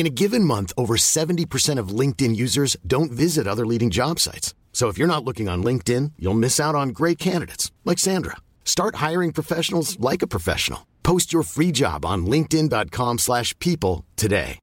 In 0.00 0.06
a 0.06 0.16
given 0.22 0.44
month, 0.44 0.72
over 0.78 0.96
70% 0.96 1.78
of 1.78 1.94
LinkedIn 2.00 2.34
users 2.34 2.74
don't 2.86 3.12
visit 3.12 3.46
other 3.46 3.66
leading 3.66 3.90
job 3.90 4.18
sites. 4.18 4.54
So 4.72 4.88
if 4.88 4.96
you're 4.96 5.14
not 5.14 5.26
looking 5.26 5.46
on 5.46 5.62
LinkedIn, 5.62 6.12
you'll 6.18 6.42
miss 6.42 6.58
out 6.58 6.74
on 6.74 6.94
great 6.94 7.18
candidates 7.18 7.70
like 7.84 7.98
Sandra. 7.98 8.36
Start 8.64 8.94
hiring 8.94 9.30
professionals 9.30 10.00
like 10.00 10.22
a 10.22 10.26
professional. 10.26 10.86
Post 11.02 11.34
your 11.34 11.42
free 11.42 11.70
job 11.70 12.06
on 12.06 12.24
linkedin.com/people 12.24 13.18
slash 13.18 13.52
people 13.58 14.06
today. 14.16 14.58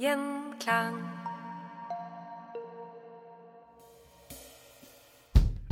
Gjenklang. 0.00 0.96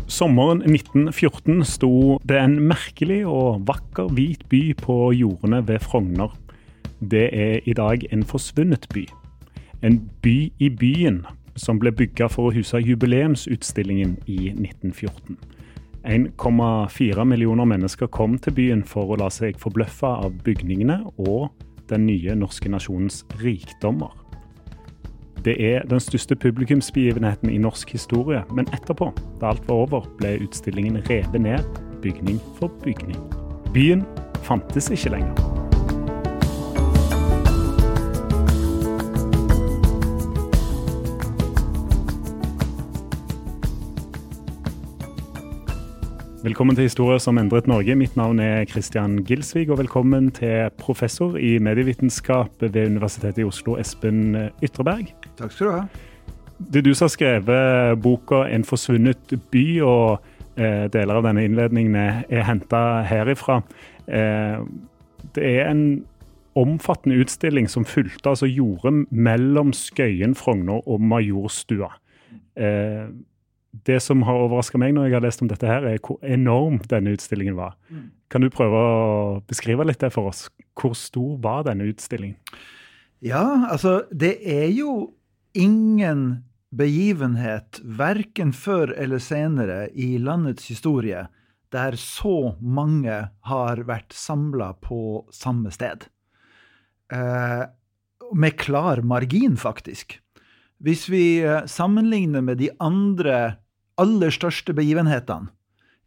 Sommeren 0.06 0.60
1914 0.62 1.64
sto 1.64 2.18
det 2.22 2.36
en 2.36 2.60
merkelig 2.68 3.24
og 3.26 3.64
vakker 3.66 4.12
hvit 4.12 4.44
by 4.48 4.74
på 4.76 5.12
jordene 5.16 5.64
ved 5.68 5.80
Frogner. 5.80 6.36
Det 7.00 7.28
er 7.32 7.60
i 7.64 7.72
dag 7.72 8.06
en 8.12 8.24
forsvunnet 8.24 8.86
by. 8.94 9.06
En 9.82 10.10
by 10.22 10.52
i 10.58 10.68
byen, 10.68 11.26
som 11.56 11.78
ble 11.80 11.92
bygga 11.92 12.28
for 12.32 12.48
å 12.48 12.54
huse 12.56 12.80
jubileumsutstillingen 12.80 14.16
i 14.26 14.50
1914. 14.52 15.36
1,4 16.06 17.24
millioner 17.24 17.64
mennesker 17.64 18.06
kom 18.06 18.38
til 18.38 18.54
byen 18.54 18.84
for 18.86 19.10
å 19.10 19.18
la 19.20 19.30
seg 19.32 19.58
forbløffe 19.58 20.06
av 20.06 20.36
bygningene 20.46 21.00
og 21.18 21.48
den 21.90 22.06
nye 22.06 22.36
norske 22.38 22.70
nasjonens 22.70 23.24
rikdommer. 23.42 24.14
Det 25.46 25.56
er 25.62 25.84
den 25.86 26.00
største 26.02 26.36
publikumsbegivenheten 26.36 27.50
i 27.50 27.58
norsk 27.62 27.92
historie, 27.94 28.42
men 28.54 28.70
etterpå, 28.74 29.12
da 29.40 29.52
alt 29.52 29.68
var 29.68 29.84
over, 29.84 30.08
ble 30.18 30.36
utstillingen 30.46 31.02
revet 31.10 31.38
ned, 31.42 31.62
bygning 32.02 32.40
for 32.58 32.72
bygning. 32.82 33.20
Byen 33.74 34.02
fantes 34.46 34.90
ikke 34.90 35.14
lenger. 35.18 35.65
Velkommen 46.44 46.76
til 46.76 46.84
Historier 46.84 47.20
som 47.22 47.38
endret 47.40 47.64
Norge. 47.70 47.94
Mitt 47.96 48.16
navn 48.16 48.40
er 48.44 48.66
Christian 48.68 49.22
Gilsvig, 49.24 49.70
og 49.70 49.78
velkommen 49.78 50.28
til 50.36 50.68
professor 50.76 51.38
i 51.40 51.54
medievitenskap 51.58 52.60
ved 52.60 52.76
Universitetet 52.90 53.40
i 53.40 53.46
Oslo, 53.48 53.78
Espen 53.80 54.34
Ytreberg. 54.62 55.14
Takk 55.38 55.54
skal 55.54 55.66
du 55.66 55.72
ha. 55.72 55.84
Det 56.58 56.82
er 56.82 56.84
du 56.84 56.92
som 56.94 57.06
har 57.06 57.14
skrevet 57.14 58.02
boka 58.02 58.42
'En 58.44 58.64
forsvunnet 58.64 59.32
by', 59.50 59.80
og 59.82 60.20
eh, 60.56 60.88
deler 60.92 61.14
av 61.14 61.22
denne 61.24 61.44
innledningen 61.44 61.96
er, 61.96 62.24
er 62.28 62.44
henta 62.44 63.02
herifra. 63.02 63.62
Eh, 64.06 64.60
det 65.34 65.44
er 65.44 65.70
en 65.70 66.04
omfattende 66.54 67.16
utstilling 67.16 67.68
som 67.68 67.84
fulgte 67.84 68.28
altså 68.28 68.46
jordet 68.46 69.06
mellom 69.10 69.72
Skøyen, 69.72 70.34
Frogner 70.34 70.88
og 70.88 71.00
Majorstua. 71.00 71.92
Eh, 72.56 73.08
det 73.84 74.00
som 74.00 74.22
har 74.26 74.38
overraska 74.46 74.78
meg 74.80 74.94
når 74.96 75.08
jeg 75.08 75.16
har 75.16 75.24
lest 75.24 75.42
om 75.44 75.50
dette, 75.50 75.68
her, 75.68 75.84
er 75.84 76.00
hvor 76.00 76.18
enorm 76.24 76.80
denne 76.88 77.12
utstillingen 77.16 77.58
var. 77.58 77.76
Kan 78.32 78.42
du 78.42 78.50
prøve 78.50 78.80
å 78.80 79.44
beskrive 79.46 79.86
litt 79.86 80.00
det 80.02 80.12
for 80.14 80.30
oss? 80.32 80.46
Hvor 80.78 80.96
stor 80.98 81.36
var 81.42 81.66
denne 81.68 81.88
utstillingen? 81.90 82.38
Ja, 83.24 83.68
altså, 83.72 84.02
det 84.12 84.36
er 84.44 84.68
jo 84.74 85.14
ingen 85.56 86.44
begivenhet, 86.76 87.80
verken 87.80 88.52
før 88.52 88.92
eller 88.98 89.22
senere 89.22 89.86
i 89.94 90.16
landets 90.20 90.66
historie, 90.68 91.26
der 91.72 91.96
så 91.98 92.56
mange 92.60 93.16
har 93.48 93.82
vært 93.88 94.14
samla 94.14 94.74
på 94.84 95.26
samme 95.34 95.72
sted. 95.74 96.06
Eh, 97.12 97.64
med 98.34 98.58
klar 98.58 99.02
margin, 99.06 99.56
faktisk. 99.56 100.18
Hvis 100.82 101.06
vi 101.08 101.40
eh, 101.40 101.64
sammenligner 101.66 102.44
med 102.44 102.60
de 102.60 102.70
andre 102.82 103.56
aller 103.98 104.30
største 104.34 104.74
begivenhetene 104.76 105.48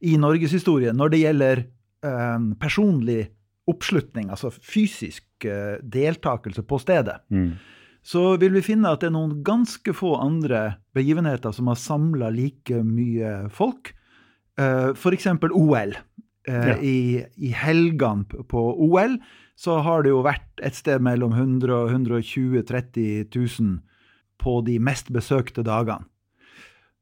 i 0.01 0.15
norgeshistorien 0.21 0.95
når 0.95 1.09
det 1.13 1.19
gjelder 1.23 1.61
eh, 2.05 2.39
personlig 2.61 3.29
oppslutning, 3.69 4.29
altså 4.33 4.49
fysisk 4.51 5.45
eh, 5.45 5.77
deltakelse 5.83 6.63
på 6.65 6.79
stedet, 6.81 7.19
så 8.01 8.37
vil 8.41 8.53
vi 8.55 8.61
finne 8.65 8.89
at 8.89 9.01
det 9.03 9.09
er 9.11 9.13
noen 9.17 9.41
ganske 9.45 9.93
få 9.93 10.15
andre 10.23 10.77
begivenheter 10.95 11.51
som 11.53 11.67
har 11.69 11.75
samla 11.77 12.29
like 12.33 12.79
mye 12.87 13.49
folk. 13.53 13.91
Eh, 14.57 14.93
F.eks. 14.95 15.27
OL. 15.51 15.93
Eh, 16.47 16.67
Ja. 16.69 16.77
I, 16.81 17.25
I 17.37 17.51
helgene 17.53 18.25
på 18.49 18.63
OL 18.87 19.19
så 19.59 19.81
har 19.83 20.01
det 20.03 20.09
jo 20.15 20.23
vært 20.23 20.63
et 20.63 20.73
sted 20.79 21.01
mellom 21.03 21.33
100 21.35 21.69
og 21.75 21.91
120 21.91 22.63
30 22.65 23.27
000 23.35 23.81
på 24.39 24.61
de 24.65 24.79
mest 24.79 25.11
besøkte 25.13 25.61
dagene. 25.67 26.07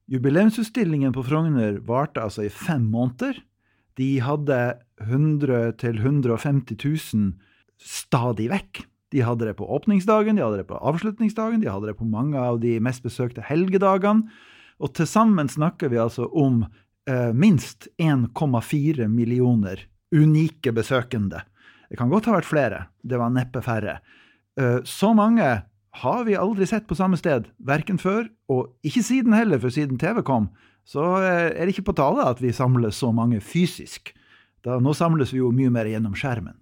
Jubileumsutstillingen 0.08 1.12
på 1.16 1.26
Frogner 1.28 1.82
varte 1.84 2.24
altså 2.24 2.46
i 2.48 2.52
fem 2.54 2.86
måneder. 2.88 3.42
De 4.00 4.20
hadde 4.24 4.78
100 5.04 5.74
000-150 5.82 6.78
000 6.80 7.34
stadig 7.78 8.48
vekk. 8.54 8.86
De 9.12 9.24
hadde 9.24 9.48
det 9.48 9.58
på 9.60 9.68
åpningsdagen, 9.72 10.36
de 10.38 10.44
hadde 10.44 10.62
det 10.62 10.70
på 10.70 10.80
avslutningsdagen, 10.80 11.62
de 11.64 11.72
hadde 11.72 11.92
det 11.92 11.98
på 12.00 12.08
mange 12.08 12.40
av 12.40 12.60
de 12.64 12.78
mest 12.84 13.04
besøkte 13.04 13.44
helgedagene. 13.48 14.28
Og 14.84 14.94
til 14.96 15.08
sammen 15.10 15.50
snakker 15.50 15.92
vi 15.92 16.00
altså 16.00 16.28
om 16.28 16.62
eh, 17.10 17.32
minst 17.34 17.88
1,4 17.98 19.08
millioner 19.12 19.88
unike 20.16 20.72
besøkende. 20.76 21.44
Det 21.88 22.00
kan 22.00 22.12
godt 22.12 22.28
ha 22.28 22.38
vært 22.38 22.50
flere, 22.50 22.82
det 23.04 23.20
var 23.20 23.32
neppe 23.34 23.64
færre. 23.66 24.00
Eh, 24.60 24.84
så 24.88 25.14
mange 25.18 25.48
har 26.02 26.24
vi 26.28 26.38
aldri 26.38 26.68
sett 26.70 26.88
på 26.90 26.98
samme 26.98 27.18
sted, 27.20 27.50
verken 27.58 28.00
før 28.02 28.28
og 28.52 28.74
ikke 28.86 29.04
siden 29.06 29.36
heller, 29.36 29.60
for 29.62 29.74
siden 29.74 30.00
TV 30.02 30.22
kom, 30.26 30.52
så 30.88 31.04
eh, 31.20 31.50
er 31.52 31.66
det 31.66 31.76
ikke 31.76 31.90
på 31.90 31.98
tale 32.00 32.26
at 32.30 32.42
vi 32.44 32.54
samles 32.56 33.00
så 33.02 33.12
mange 33.16 33.42
fysisk. 33.44 34.14
Da, 34.66 34.78
nå 34.84 34.94
samles 34.98 35.34
vi 35.34 35.42
jo 35.42 35.52
mye 35.56 35.72
mer 35.74 35.90
gjennom 35.90 36.16
skjermen. 36.18 36.56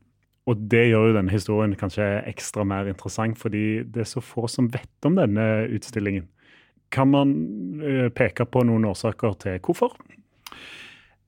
Og 0.45 0.61
det 0.69 0.83
gjør 0.91 1.09
jo 1.09 1.15
denne 1.17 1.33
historien 1.33 1.73
kanskje 1.77 2.05
ekstra 2.29 2.65
mer 2.67 2.89
interessant, 2.89 3.37
fordi 3.41 3.83
det 3.89 4.03
er 4.03 4.09
så 4.09 4.21
få 4.21 4.45
som 4.51 4.69
vet 4.73 5.07
om 5.07 5.17
denne 5.17 5.65
utstillingen. 5.73 6.27
Kan 6.93 7.11
man 7.13 7.31
eh, 7.81 8.09
peke 8.13 8.45
på 8.45 8.61
noen 8.67 8.85
årsaker 8.91 9.39
til 9.41 9.57
hvorfor? 9.65 9.97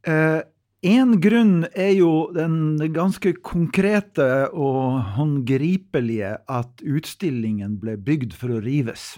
Eh, 0.07 0.41
en 0.85 1.15
grunn 1.21 1.65
er 1.73 1.95
jo 1.97 2.29
den 2.35 2.77
ganske 2.93 3.31
konkrete 3.41 4.47
og 4.53 4.99
håndgripelige 5.15 6.35
at 6.45 6.83
utstillingen 6.85 7.79
ble 7.81 7.95
bygd 7.97 8.35
for 8.37 8.53
å 8.53 8.61
rives. 8.61 9.15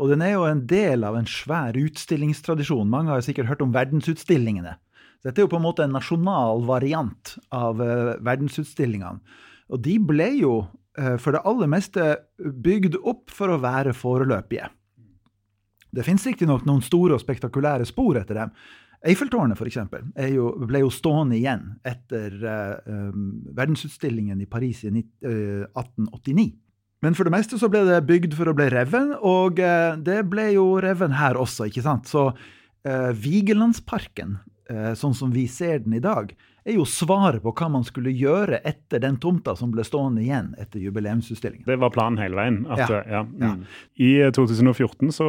Og 0.00 0.10
den 0.10 0.24
er 0.24 0.34
jo 0.34 0.46
en 0.48 0.64
del 0.66 1.04
av 1.06 1.18
en 1.18 1.28
svær 1.28 1.76
utstillingstradisjon. 1.78 2.88
Mange 2.90 3.12
har 3.12 3.22
sikkert 3.22 3.50
hørt 3.52 3.62
om 3.62 3.74
verdensutstillingene. 3.74 4.78
Dette 5.24 5.40
er 5.40 5.46
jo 5.46 5.52
på 5.52 5.60
en 5.60 5.66
måte 5.66 5.84
en 5.84 5.94
nasjonal 5.94 6.64
variant 6.66 7.36
av 7.54 7.80
uh, 7.80 8.16
verdensutstillingene. 8.24 9.20
Og 9.72 9.80
de 9.84 9.98
ble 10.00 10.30
jo 10.40 10.54
uh, 10.64 11.16
for 11.20 11.36
det 11.36 11.44
aller 11.46 11.70
meste 11.70 12.08
bygd 12.40 12.98
opp 13.04 13.32
for 13.32 13.52
å 13.52 13.60
være 13.62 13.94
foreløpige. 13.96 14.66
Det 15.94 16.02
fins 16.02 16.24
riktignok 16.26 16.64
noen 16.66 16.82
store 16.82 17.14
og 17.14 17.22
spektakulære 17.22 17.86
spor 17.86 18.18
etter 18.18 18.40
dem. 18.40 18.54
Eiffeltårnet 19.04 19.58
for 19.58 19.68
eksempel, 19.68 20.06
ble 20.14 20.80
jo 20.80 20.90
stående 20.92 21.36
igjen 21.36 21.74
etter 21.84 22.36
uh, 22.40 23.10
verdensutstillingen 23.56 24.40
i 24.40 24.48
Paris 24.48 24.80
i 24.86 24.92
1889. 24.94 26.46
Men 27.04 27.16
for 27.16 27.28
det 27.28 27.34
meste 27.34 27.58
så 27.60 27.68
ble 27.68 27.82
det 27.84 28.00
bygd 28.08 28.32
for 28.38 28.48
å 28.48 28.56
bli 28.56 28.70
reven, 28.72 29.12
og 29.20 29.60
uh, 29.60 29.92
det 30.00 30.22
ble 30.32 30.50
jo 30.54 30.70
reven 30.80 31.12
her 31.18 31.36
også, 31.40 31.68
ikke 31.70 31.84
sant? 31.84 32.10
Så 32.10 32.30
Vigelandsparken, 32.84 34.34
sånn 35.00 35.14
som 35.16 35.30
vi 35.32 35.46
ser 35.48 35.78
den 35.86 35.94
i 35.96 36.02
dag, 36.04 36.34
er 36.64 36.78
jo 36.78 36.84
svaret 36.88 37.42
på 37.44 37.52
hva 37.52 37.68
man 37.72 37.84
skulle 37.84 38.12
gjøre 38.16 38.60
etter 38.64 39.02
den 39.02 39.18
tomta 39.20 39.52
som 39.58 39.72
ble 39.74 39.84
stående 39.84 40.22
igjen 40.24 40.52
etter 40.60 40.80
jubileumsutstillingen. 40.80 41.66
Det 41.68 41.76
var 41.80 41.92
planen 41.92 42.20
hele 42.22 42.38
veien. 42.38 42.62
At, 42.72 42.86
ja. 42.88 43.02
Ja, 43.10 43.24
mm. 43.24 43.64
I 44.00 44.12
2014 44.34 45.12
så 45.12 45.26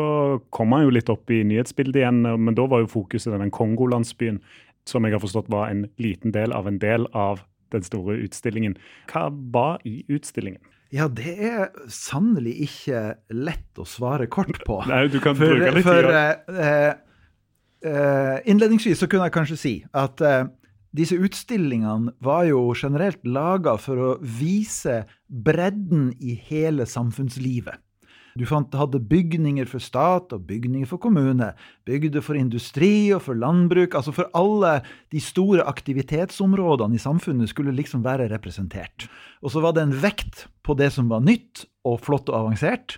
kom 0.56 0.76
han 0.76 0.86
jo 0.86 0.94
litt 0.96 1.12
opp 1.12 1.32
i 1.34 1.42
nyhetsbildet 1.48 2.02
igjen, 2.04 2.22
men 2.24 2.56
da 2.56 2.68
var 2.72 2.86
jo 2.86 2.94
fokuset 2.94 3.36
den 3.36 3.54
Kongolandsbyen, 3.56 4.40
som 4.88 5.06
jeg 5.06 5.18
har 5.18 5.24
forstått 5.24 5.52
var 5.52 5.74
en 5.74 5.88
liten 6.02 6.32
del 6.36 6.56
av 6.56 6.70
en 6.70 6.80
del 6.80 7.10
av 7.12 7.44
den 7.74 7.84
store 7.84 8.20
utstillingen. 8.24 8.78
Hva 9.12 9.28
var 9.32 9.84
i 9.84 10.04
utstillingen? 10.08 10.64
Ja, 10.94 11.08
det 11.12 11.34
er 11.44 11.72
sannelig 11.92 12.54
ikke 12.68 13.00
lett 13.34 13.82
å 13.82 13.88
svare 13.90 14.30
kort 14.32 14.62
på. 14.68 14.80
Nei, 14.92 15.08
du 15.12 15.20
kan 15.20 15.36
for, 15.38 15.52
bruke 15.52 15.74
litt 15.76 15.84
tid. 15.84 15.90
For 15.90 16.12
uh, 16.14 16.94
uh, 17.90 18.38
innledningsvis 18.48 19.02
så 19.02 19.10
kunne 19.12 19.28
jeg 19.28 19.36
kanskje 19.36 19.60
si 19.60 19.74
at 19.98 20.24
uh, 20.24 20.46
disse 20.95 21.18
utstillingene 21.19 22.13
var 22.24 22.45
jo 22.50 22.69
generelt 22.77 23.24
laga 23.27 23.75
for 23.81 24.00
å 24.00 24.12
vise 24.21 25.03
bredden 25.27 26.12
i 26.19 26.38
hele 26.47 26.88
samfunnslivet. 26.89 27.81
Du 28.36 28.44
fant, 28.44 28.74
hadde 28.75 29.00
bygninger 29.00 29.68
for 29.71 29.80
stat 29.80 30.33
og 30.36 30.44
bygninger 30.50 30.89
for 30.89 31.00
kommune, 31.00 31.53
bygder 31.88 32.24
for 32.24 32.36
industri 32.36 33.13
og 33.15 33.21
for 33.30 33.39
landbruk. 33.39 33.95
Altså 33.95 34.12
for 34.12 34.27
alle 34.36 34.81
de 35.15 35.21
store 35.24 35.63
aktivitetsområdene 35.71 37.00
i 37.00 37.01
samfunnet 37.01 37.53
skulle 37.53 37.75
liksom 37.77 38.03
være 38.03 38.27
representert. 38.33 39.07
Og 39.39 39.56
så 39.56 39.63
var 39.63 39.77
det 39.77 39.86
en 39.86 39.95
vekt 40.03 40.50
på 40.68 40.75
det 40.75 40.91
som 40.98 41.07
var 41.07 41.24
nytt 41.24 41.63
og 41.88 42.01
flott 42.03 42.27
og 42.27 42.41
avansert. 42.41 42.98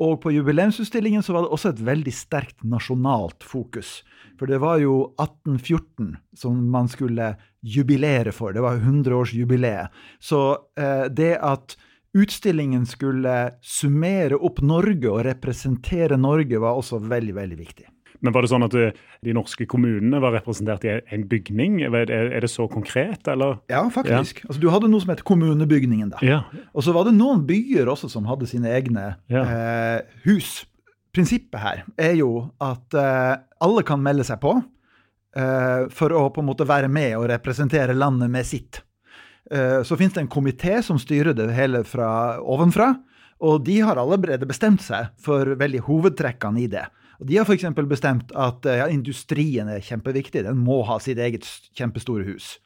Og 0.00 0.16
på 0.22 0.32
jubileumsutstillingen 0.32 1.22
så 1.22 1.34
var 1.36 1.44
det 1.44 1.52
også 1.52 1.74
et 1.74 1.82
veldig 1.84 2.12
sterkt 2.14 2.64
nasjonalt 2.64 3.44
fokus. 3.44 4.00
For 4.40 4.48
det 4.48 4.62
var 4.62 4.80
jo 4.80 5.10
1814 5.20 6.14
som 6.40 6.56
man 6.72 6.88
skulle 6.88 7.34
jubilere 7.60 8.32
for. 8.32 8.54
Det 8.56 8.64
var 8.64 8.80
100-årsjubileet. 8.80 9.92
Så 10.16 10.40
eh, 10.80 11.04
det 11.12 11.34
at 11.44 11.76
utstillingen 12.16 12.86
skulle 12.88 13.36
summere 13.60 14.40
opp 14.40 14.62
Norge 14.64 15.12
og 15.12 15.24
representere 15.28 16.16
Norge, 16.16 16.58
var 16.58 16.80
også 16.80 17.02
veldig, 17.04 17.36
veldig 17.36 17.58
viktig. 17.60 17.86
Men 18.20 18.34
var 18.34 18.44
det 18.44 18.50
sånn 18.52 18.66
at 18.66 18.74
eh, 18.76 18.96
de 19.24 19.34
norske 19.36 19.66
kommunene 19.70 20.20
var 20.22 20.34
representert 20.36 20.84
i 20.84 20.96
en 21.14 21.26
bygning? 21.30 21.80
Er 21.88 22.10
det 22.10 22.50
så 22.52 22.68
konkret, 22.70 23.28
eller? 23.30 23.60
Ja, 23.72 23.82
faktisk. 23.92 24.42
Ja. 24.42 24.50
Altså, 24.50 24.60
du 24.62 24.68
hadde 24.72 24.90
noe 24.92 25.04
som 25.04 25.14
het 25.14 25.24
kommunebygningen. 25.28 26.12
da. 26.16 26.24
Ja. 26.24 26.42
Og 26.74 26.84
så 26.86 26.94
var 26.96 27.08
det 27.08 27.16
noen 27.16 27.46
byer 27.48 27.88
også 27.90 28.10
som 28.12 28.28
hadde 28.28 28.48
sine 28.50 28.72
egne 28.76 29.14
ja. 29.32 29.44
eh, 29.44 30.20
hus 30.26 30.60
prinsippet 31.14 31.60
her 31.60 31.82
er 31.98 32.14
jo 32.18 32.30
at 32.62 32.94
eh, 32.94 33.40
alle 33.64 33.82
kan 33.86 34.02
melde 34.02 34.26
seg 34.26 34.40
på 34.42 34.54
eh, 34.60 35.88
for 35.94 36.14
å 36.14 36.28
på 36.34 36.42
en 36.42 36.50
måte 36.50 36.68
være 36.68 36.90
med 36.92 37.16
og 37.18 37.28
representere 37.32 37.96
landet 37.96 38.30
med 38.32 38.46
sitt. 38.46 38.84
Uh, 39.50 39.82
så 39.82 39.96
finnes 39.98 40.14
det 40.14 40.20
en 40.22 40.30
komité 40.30 40.76
som 40.84 40.98
styrer 41.00 41.34
det 41.34 41.48
hele 41.56 41.80
fra 41.88 42.38
ovenfra, 42.38 42.92
og 43.42 43.64
de 43.66 43.80
har 43.82 43.98
allerede 43.98 44.46
bestemt 44.46 44.84
seg 44.84 45.08
for 45.18 45.56
veldig 45.58 45.80
hovedtrekkene 45.88 46.60
i 46.62 46.68
det. 46.70 46.84
Og 47.20 47.28
De 47.28 47.36
har 47.36 47.44
f.eks. 47.44 47.68
bestemt 47.88 48.32
at 48.32 48.64
ja, 48.64 48.88
industrien 48.88 49.68
er 49.68 49.84
kjempeviktig, 49.84 50.46
den 50.46 50.62
må 50.64 50.80
ha 50.88 50.96
sitt 51.02 51.20
eget 51.20 51.44
kjempestore 51.76 52.24
hus. 52.28 52.56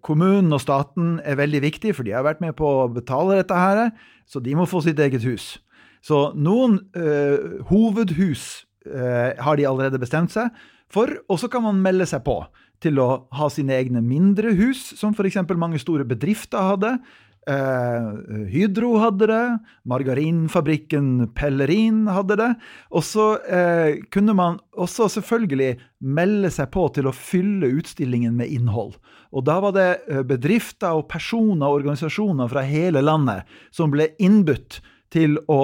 Kommunen 0.00 0.54
og 0.56 0.62
staten 0.64 1.18
er 1.28 1.36
veldig 1.36 1.60
viktig, 1.60 1.90
for 1.92 2.08
de 2.08 2.14
har 2.16 2.24
vært 2.24 2.40
med 2.40 2.54
på 2.56 2.64
å 2.64 2.86
betale 2.88 3.36
dette 3.42 3.52
her, 3.52 3.90
så 4.24 4.40
de 4.40 4.54
må 4.56 4.64
få 4.64 4.80
sitt 4.80 5.00
eget 5.04 5.26
hus. 5.28 5.58
Så 6.02 6.32
noen 6.34 6.80
uh, 6.96 7.62
hovedhus 7.70 8.64
uh, 8.88 9.36
har 9.38 9.58
de 9.58 9.68
allerede 9.68 10.00
bestemt 10.02 10.34
seg 10.34 10.50
for, 10.92 11.12
og 11.30 11.38
så 11.40 11.48
kan 11.52 11.64
man 11.64 11.82
melde 11.84 12.08
seg 12.08 12.24
på 12.26 12.40
til 12.82 12.98
å 12.98 13.08
ha 13.36 13.48
sine 13.52 13.76
egne 13.78 14.02
mindre 14.02 14.56
hus, 14.58 14.80
som 14.98 15.14
f.eks. 15.14 15.38
mange 15.54 15.78
store 15.80 16.04
bedrifter 16.08 16.72
hadde. 16.72 16.96
Uh, 17.42 18.46
Hydro 18.52 18.92
hadde 19.02 19.26
det, 19.26 19.44
margarinfabrikken 19.90 21.32
Pellerin 21.34 22.04
hadde 22.06 22.36
det. 22.38 22.50
Og 22.94 23.02
så 23.06 23.26
eh, 23.42 23.98
kunne 24.14 24.36
man 24.38 24.60
også 24.78 25.08
selvfølgelig 25.16 25.74
melde 26.02 26.52
seg 26.54 26.70
på 26.74 26.86
til 26.94 27.10
å 27.10 27.16
fylle 27.16 27.72
utstillingen 27.80 28.36
med 28.38 28.52
innhold. 28.54 28.94
Og 29.32 29.46
da 29.48 29.58
var 29.64 29.74
det 29.74 29.90
bedrifter 30.28 30.98
og 30.98 31.08
personer 31.10 31.66
og 31.66 31.80
organisasjoner 31.80 32.50
fra 32.52 32.62
hele 32.68 33.02
landet 33.02 33.48
som 33.74 33.90
ble 33.90 34.10
innbudt 34.22 34.82
til 35.12 35.36
å 35.50 35.60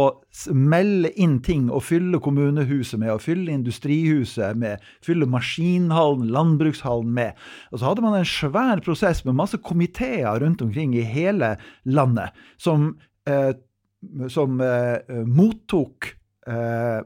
melde 0.53 1.11
inn 1.21 1.39
ting 1.45 1.69
og 1.73 1.87
fylle 1.89 2.21
kommunehuset 2.23 3.01
med, 3.01 3.15
og 3.15 3.25
fylle 3.25 3.55
industrihuset 3.55 4.59
med, 4.61 4.85
fylle 5.05 5.29
maskinhallen, 5.31 6.29
landbrukshallen 6.35 7.15
med. 7.17 7.39
Og 7.73 7.81
så 7.81 7.91
hadde 7.91 8.05
man 8.05 8.19
en 8.19 8.29
svær 8.29 8.85
prosess 8.85 9.25
med 9.27 9.39
masse 9.39 9.61
komiteer 9.65 10.43
rundt 10.43 10.63
omkring 10.65 10.95
i 10.99 11.07
hele 11.07 11.55
landet 11.89 12.37
som, 12.61 12.93
eh, 13.29 13.55
som 14.29 14.61
eh, 14.61 15.25
mottok 15.25 16.13
eh, 16.49 17.01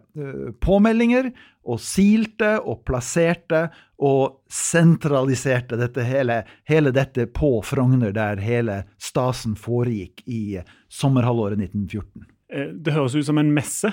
påmeldinger 0.63 1.31
og 1.63 1.79
silte 1.79 2.57
og 2.59 2.83
plasserte 2.89 3.69
og 4.03 4.41
sentraliserte 4.51 5.79
dette 5.79 6.03
hele, 6.07 6.41
hele 6.67 6.91
dette 6.95 7.29
på 7.31 7.55
Frogner, 7.67 8.11
der 8.15 8.43
hele 8.43 8.83
stasen 8.99 9.55
foregikk 9.55 10.25
i 10.27 10.59
sommerhalvåret 10.91 11.61
1914. 11.63 12.32
Eh, 12.53 12.73
det 12.73 12.95
høres 12.95 13.17
ut 13.17 13.27
som 13.27 13.41
en 13.41 13.53
messe. 13.55 13.93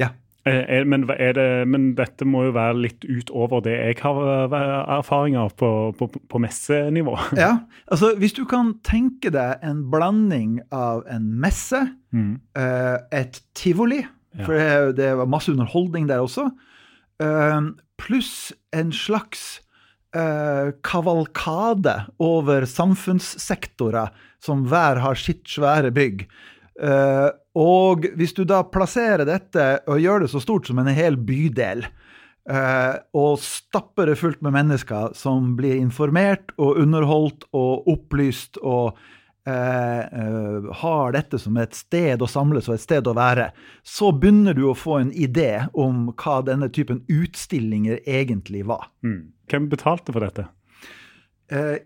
Ja. 0.00 0.12
Er, 0.48 0.86
men, 0.88 1.02
det, 1.04 1.44
men, 1.68 1.90
dette 1.98 2.24
må 2.24 2.46
jo 2.46 2.54
være 2.56 2.78
litt 2.86 3.02
utover 3.04 3.60
det 3.66 3.74
jeg 3.74 3.98
har 4.00 4.20
eh, 4.46 4.54
erfaringer 4.96 5.52
på, 5.60 5.70
på, 5.98 6.08
på 6.08 6.40
messenivå. 6.40 7.18
Ja, 7.36 7.50
altså 7.90 8.14
Hvis 8.16 8.36
du 8.38 8.44
kan 8.48 8.76
tenke 8.86 9.32
deg 9.34 9.64
en 9.66 9.82
blanding 9.92 10.60
av 10.72 11.04
en 11.10 11.28
messe, 11.42 11.82
mm. 12.16 12.40
et 13.12 13.42
tivoli, 13.58 14.00
ja. 14.38 14.44
for 14.46 14.92
det 14.96 15.12
var 15.20 15.28
masse 15.28 15.52
underholdning 15.52 16.08
der 16.08 16.24
også, 16.24 16.48
pluss 18.00 18.52
en 18.72 18.94
slags 18.94 19.58
kavalkade 20.86 21.94
over 22.22 22.64
samfunnssektorer 22.64 24.14
som 24.40 24.64
hver 24.70 25.02
har 25.02 25.18
sitt 25.18 25.44
svære 25.50 25.92
bygg. 25.92 26.24
Og 27.58 28.06
hvis 28.18 28.36
du 28.36 28.44
da 28.46 28.62
plasserer 28.66 29.26
dette 29.26 29.66
og 29.90 29.98
gjør 30.02 30.24
det 30.24 30.30
så 30.32 30.42
stort 30.42 30.68
som 30.68 30.78
en 30.78 30.90
hel 30.94 31.18
bydel, 31.18 31.84
uh, 32.50 32.94
og 33.18 33.38
stapper 33.42 34.12
det 34.12 34.18
fullt 34.20 34.42
med 34.46 34.54
mennesker 34.54 35.14
som 35.18 35.54
blir 35.58 35.78
informert 35.80 36.52
og 36.56 36.78
underholdt 36.84 37.48
og 37.56 37.88
opplyst 37.90 38.60
og 38.62 38.98
uh, 39.48 40.68
har 40.82 41.16
dette 41.16 41.40
som 41.42 41.58
et 41.58 41.74
sted 41.74 42.22
å 42.22 42.30
samles 42.30 42.70
og 42.70 42.76
et 42.76 42.84
sted 42.84 43.10
å 43.10 43.16
være, 43.18 43.50
så 43.82 44.12
begynner 44.14 44.54
du 44.54 44.68
å 44.68 44.76
få 44.78 45.00
en 45.02 45.10
idé 45.10 45.64
om 45.74 46.12
hva 46.14 46.38
denne 46.46 46.70
typen 46.70 47.02
utstillinger 47.10 48.04
egentlig 48.06 48.62
var. 48.70 48.86
Mm. 49.02 49.34
Hvem 49.50 49.68
betalte 49.72 50.14
for 50.14 50.26
dette? 50.26 50.46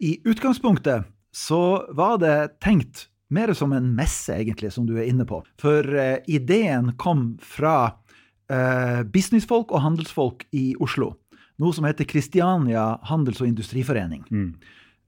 I 0.02 0.16
utgangspunktet 0.26 1.04
så 1.30 1.86
var 1.94 2.16
det 2.18 2.58
tenkt 2.58 3.04
mer 3.32 3.52
som 3.56 3.72
en 3.72 3.88
messe, 3.96 4.34
egentlig, 4.36 4.72
som 4.72 4.86
du 4.86 4.94
er 4.98 5.08
inne 5.10 5.26
på. 5.28 5.40
For 5.60 5.86
uh, 5.86 6.20
ideen 6.30 6.92
kom 7.00 7.32
fra 7.42 7.76
uh, 7.88 9.00
businessfolk 9.08 9.72
og 9.72 9.84
handelsfolk 9.84 10.46
i 10.56 10.72
Oslo. 10.82 11.14
Noe 11.62 11.74
som 11.76 11.86
heter 11.88 12.08
Kristiania 12.08 12.98
handels- 13.08 13.42
og 13.42 13.50
industriforening. 13.50 14.24
Mm. 14.30 14.48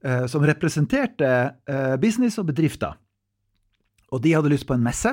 Uh, 0.05 0.25
som 0.29 0.45
representerte 0.45 1.31
business 2.01 2.37
og 2.41 2.49
bedrifter. 2.51 2.93
Og 4.13 4.21
de 4.21 4.35
hadde 4.35 4.51
lyst 4.53 4.67
på 4.69 4.75
en 4.75 4.85
messe, 4.85 5.11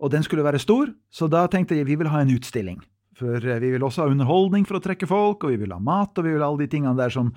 og 0.00 0.12
den 0.14 0.22
skulle 0.24 0.46
være 0.46 0.60
stor, 0.62 0.88
så 1.12 1.26
da 1.28 1.44
tenkte 1.50 1.76
de 1.76 1.84
vi 1.84 1.98
vil 1.98 2.08
ha 2.08 2.22
en 2.22 2.30
utstilling. 2.32 2.78
For 3.18 3.42
vi 3.42 3.72
vil 3.74 3.82
også 3.84 4.06
ha 4.06 4.12
underholdning 4.12 4.64
for 4.64 4.78
å 4.78 4.84
trekke 4.84 5.08
folk, 5.10 5.44
og 5.44 5.52
vi 5.52 5.58
vil 5.60 5.74
ha 5.74 5.80
mat, 5.82 6.14
og 6.16 6.24
vi 6.24 6.32
vil 6.32 6.40
ha 6.40 6.48
alle 6.48 6.62
de 6.62 6.70
tingene 6.72 6.96
der 6.96 7.12
som, 7.12 7.34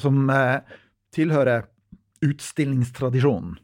som 0.00 0.30
tilhører 1.12 1.66
utstillingstradisjonen. 2.24 3.58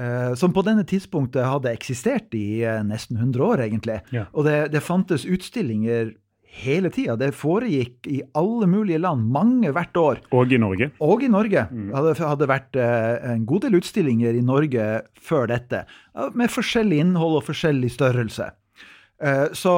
Eh, 0.00 0.34
som 0.38 0.52
på 0.54 0.64
denne 0.66 0.84
tidspunktet 0.88 1.46
hadde 1.46 1.72
eksistert 1.72 2.34
i 2.36 2.62
eh, 2.64 2.82
nesten 2.86 3.18
100 3.18 3.44
år, 3.44 3.64
egentlig. 3.66 4.00
Ja. 4.14 4.26
Og 4.32 4.46
det, 4.48 4.58
det 4.74 4.84
fantes 4.84 5.26
utstillinger 5.28 6.14
hele 6.56 6.88
tida. 6.92 7.18
Det 7.20 7.34
foregikk 7.36 8.08
i 8.08 8.22
alle 8.38 8.68
mulige 8.70 9.00
land, 9.02 9.26
mange 9.32 9.72
hvert 9.76 10.00
år. 10.00 10.22
Og 10.36 10.52
i 10.52 10.60
Norge. 10.60 10.90
Og 11.04 11.24
i 11.24 11.28
Norge. 11.32 11.66
Det 11.72 11.96
hadde, 11.96 12.14
hadde 12.22 12.48
vært 12.48 12.80
eh, 12.80 13.12
en 13.34 13.44
god 13.48 13.66
del 13.66 13.78
utstillinger 13.80 14.38
i 14.38 14.44
Norge 14.44 14.88
før 15.20 15.50
dette, 15.52 15.84
med 16.36 16.52
forskjellig 16.52 17.02
innhold 17.04 17.40
og 17.40 17.46
forskjellig 17.50 17.92
størrelse. 17.92 18.50
Så 19.56 19.72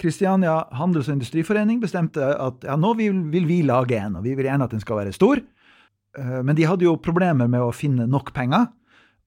Kristiania 0.00 0.54
Handels- 0.76 1.10
og 1.10 1.18
Industriforening 1.18 1.76
bestemte 1.80 2.24
at 2.24 2.64
ja, 2.64 2.76
nå 2.80 2.94
vil, 2.96 3.18
vil 3.32 3.44
vi 3.48 3.58
lage 3.68 3.98
en, 4.00 4.16
og 4.16 4.24
vi 4.24 4.32
vil 4.36 4.48
gjerne 4.48 4.64
at 4.64 4.72
den 4.72 4.80
skal 4.80 5.00
være 5.00 5.12
stor. 5.16 5.42
Men 6.16 6.56
de 6.56 6.64
hadde 6.64 6.84
jo 6.84 6.94
problemer 7.00 7.48
med 7.52 7.64
å 7.64 7.74
finne 7.76 8.08
nok 8.08 8.32
penger. 8.36 8.70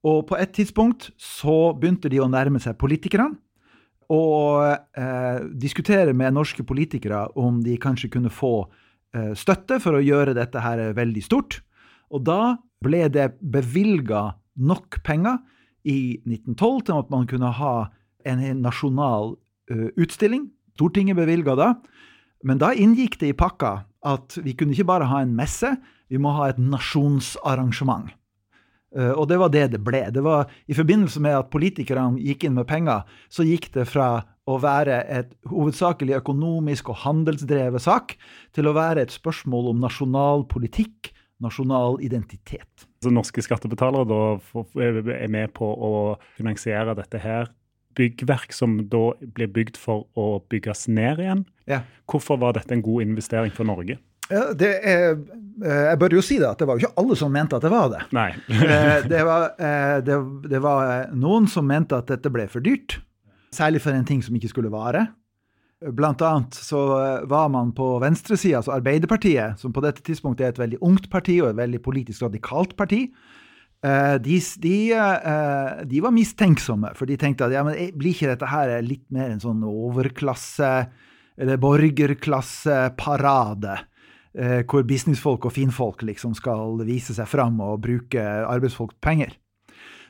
Og 0.06 0.24
på 0.30 0.36
et 0.40 0.52
tidspunkt 0.56 1.10
så 1.20 1.72
begynte 1.76 2.10
de 2.12 2.20
å 2.22 2.28
nærme 2.30 2.60
seg 2.62 2.78
politikerne. 2.80 3.34
Og 4.10 4.64
eh, 4.98 5.42
diskutere 5.60 6.14
med 6.16 6.34
norske 6.34 6.64
politikere 6.66 7.28
om 7.38 7.60
de 7.62 7.76
kanskje 7.78 8.10
kunne 8.10 8.32
få 8.32 8.64
eh, 9.14 9.32
støtte 9.38 9.78
for 9.82 9.98
å 9.98 10.02
gjøre 10.02 10.34
dette 10.34 10.62
her 10.64 10.82
veldig 10.96 11.22
stort. 11.22 11.60
Og 12.10 12.24
da 12.26 12.56
ble 12.82 13.04
det 13.12 13.28
bevilga 13.38 14.32
nok 14.58 14.98
penger 15.06 15.38
i 15.86 16.18
1912 16.26 16.82
til 16.88 16.98
at 16.98 17.12
man 17.12 17.28
kunne 17.30 17.52
ha 17.60 17.74
en 18.26 18.42
nasjonal 18.64 19.36
eh, 19.70 19.90
utstilling. 19.94 20.48
Stortinget 20.74 21.18
bevilga 21.20 21.54
da. 21.58 21.70
Men 22.42 22.58
da 22.58 22.72
inngikk 22.72 23.18
det 23.20 23.34
i 23.34 23.36
pakka 23.36 23.82
at 24.10 24.38
vi 24.40 24.56
kunne 24.56 24.72
ikke 24.72 24.88
bare 24.88 25.10
ha 25.10 25.20
en 25.22 25.36
messe, 25.36 25.74
vi 26.08 26.18
må 26.18 26.32
ha 26.34 26.48
et 26.50 26.58
nasjonsarrangement. 26.58 28.08
Eh, 28.96 29.12
og 29.14 29.28
det 29.30 29.38
var 29.38 29.52
det 29.54 29.68
det 29.74 29.80
ble. 29.86 30.02
Det 30.10 30.22
var 30.24 30.50
I 30.66 30.74
forbindelse 30.74 31.22
med 31.22 31.36
at 31.38 31.50
politikerne 31.52 32.18
gikk 32.18 32.46
inn 32.46 32.58
med 32.58 32.68
penger, 32.70 33.06
så 33.30 33.46
gikk 33.46 33.70
det 33.76 33.86
fra 33.90 34.10
å 34.50 34.56
være 34.58 35.04
et 35.12 35.30
hovedsakelig 35.50 36.16
økonomisk 36.18 36.90
og 36.90 37.02
handelsdrevet 37.04 37.84
sak, 37.84 38.16
til 38.56 38.66
å 38.66 38.74
være 38.74 39.04
et 39.04 39.14
spørsmål 39.14 39.70
om 39.74 39.84
nasjonal 39.84 40.44
politikk, 40.50 41.12
nasjonal 41.40 42.00
identitet. 42.04 42.88
Så 43.04 43.12
norske 43.14 43.44
skattebetalere 43.44 44.04
da 44.10 44.20
er 44.82 45.30
med 45.32 45.54
på 45.56 45.70
å 45.70 45.92
finansiere 46.36 46.96
dette 46.98 47.22
her. 47.22 47.48
Byggverk 47.96 48.52
som 48.54 48.76
da 48.90 49.10
blir 49.34 49.50
bygd 49.50 49.78
for 49.80 50.06
å 50.18 50.42
bygges 50.50 50.86
ned 50.90 51.22
igjen. 51.22 51.46
Ja. 51.70 51.82
Hvorfor 52.10 52.38
var 52.42 52.58
dette 52.58 52.74
en 52.74 52.84
god 52.84 53.06
investering 53.06 53.54
for 53.54 53.66
Norge? 53.68 53.98
Det 54.30 54.70
er, 54.86 55.16
eh, 55.64 55.86
jeg 55.90 55.98
bør 56.00 56.14
jo 56.14 56.22
si 56.24 56.38
det, 56.38 56.48
at 56.48 56.58
det 56.60 56.66
var 56.68 56.74
jo 56.78 56.86
ikke 56.86 56.98
alle 57.02 57.16
som 57.18 57.32
mente 57.34 57.56
at 57.58 57.64
det 57.66 57.72
var 57.72 57.88
det. 57.92 58.02
Nei. 58.16 58.30
Eh, 58.70 58.98
det, 59.10 59.22
var, 59.26 59.42
eh, 59.58 59.98
det, 60.06 60.16
det 60.50 60.60
var 60.62 61.08
noen 61.16 61.48
som 61.50 61.66
mente 61.66 61.96
at 61.98 62.06
dette 62.10 62.30
ble 62.32 62.46
for 62.50 62.60
dyrt, 62.64 63.00
særlig 63.54 63.80
for 63.82 63.92
en 63.96 64.04
ting 64.06 64.22
som 64.22 64.36
ikke 64.38 64.52
skulle 64.52 64.70
vare. 64.72 65.06
Blant 65.96 66.22
annet 66.22 66.54
så 66.54 66.78
var 67.24 67.48
man 67.48 67.72
på 67.72 67.98
venstresida, 68.02 68.56
altså 68.60 68.72
Arbeiderpartiet, 68.76 69.58
som 69.58 69.72
på 69.72 69.80
dette 69.82 70.02
tidspunktet 70.04 70.44
er 70.44 70.48
et 70.52 70.58
veldig 70.60 70.78
ungt 70.84 71.10
parti 71.10 71.40
og 71.40 71.48
et 71.50 71.62
veldig 71.62 71.80
politisk 71.82 72.22
radikalt 72.26 72.76
parti, 72.76 73.08
de, 73.80 74.40
de, 74.60 74.92
de 75.88 76.00
var 76.04 76.12
mistenksomme, 76.12 76.92
for 76.98 77.08
de 77.08 77.16
tenkte 77.16 77.44
at 77.48 77.54
ja, 77.56 77.64
men 77.64 77.96
blir 77.96 78.12
ikke 78.12 78.28
dette 78.34 78.44
her 78.52 78.76
litt 78.84 79.08
mer 79.08 79.32
en 79.32 79.40
sånn 79.40 79.64
overklasse- 79.64 80.92
eller 81.40 81.56
borgerklasseparade? 81.56 83.78
Eh, 84.34 84.62
hvor 84.68 84.86
businessfolk 84.86 85.46
og 85.48 85.54
finfolk 85.56 86.04
liksom 86.06 86.34
skal 86.38 86.80
vise 86.86 87.16
seg 87.16 87.28
fram 87.30 87.60
og 87.64 87.82
bruke 87.84 88.24
arbeidsfolks 88.46 88.98
penger. 89.02 89.36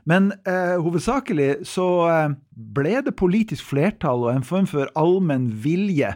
Men 0.09 0.31
eh, 0.49 0.77
hovedsakelig 0.81 1.67
så 1.69 1.89
eh, 2.09 2.37
ble 2.50 3.00
det 3.05 3.17
politisk 3.19 3.73
flertall 3.73 4.27
og 4.27 4.33
en 4.35 4.47
form 4.47 4.69
for 4.71 4.91
allmenn 4.99 5.50
vilje 5.62 6.15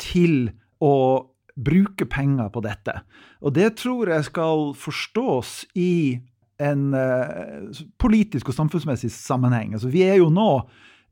til 0.00 0.50
å 0.82 1.26
bruke 1.60 2.06
penger 2.08 2.50
på 2.52 2.62
dette. 2.64 3.00
Og 3.44 3.54
det 3.56 3.74
tror 3.80 4.10
jeg 4.10 4.26
skal 4.28 4.70
forstås 4.78 5.54
i 5.78 6.20
en 6.60 6.90
eh, 6.96 7.82
politisk 8.00 8.50
og 8.50 8.56
samfunnsmessig 8.56 9.12
sammenheng. 9.14 9.74
Altså, 9.76 9.90
vi 9.92 10.04
er 10.08 10.20
jo 10.20 10.30
nå 10.32 10.50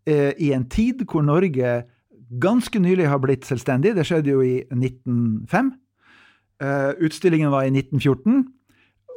eh, 0.08 0.32
i 0.40 0.52
en 0.56 0.66
tid 0.68 1.04
hvor 1.08 1.24
Norge 1.24 1.82
ganske 2.40 2.80
nylig 2.82 3.08
har 3.08 3.20
blitt 3.22 3.46
selvstendig. 3.48 3.94
Det 3.96 4.06
skjedde 4.08 4.34
jo 4.34 4.42
i 4.44 4.58
1905. 4.74 5.72
Eh, 6.62 6.90
utstillingen 6.98 7.50
var 7.50 7.64
i 7.64 7.70
1914. 7.70 8.44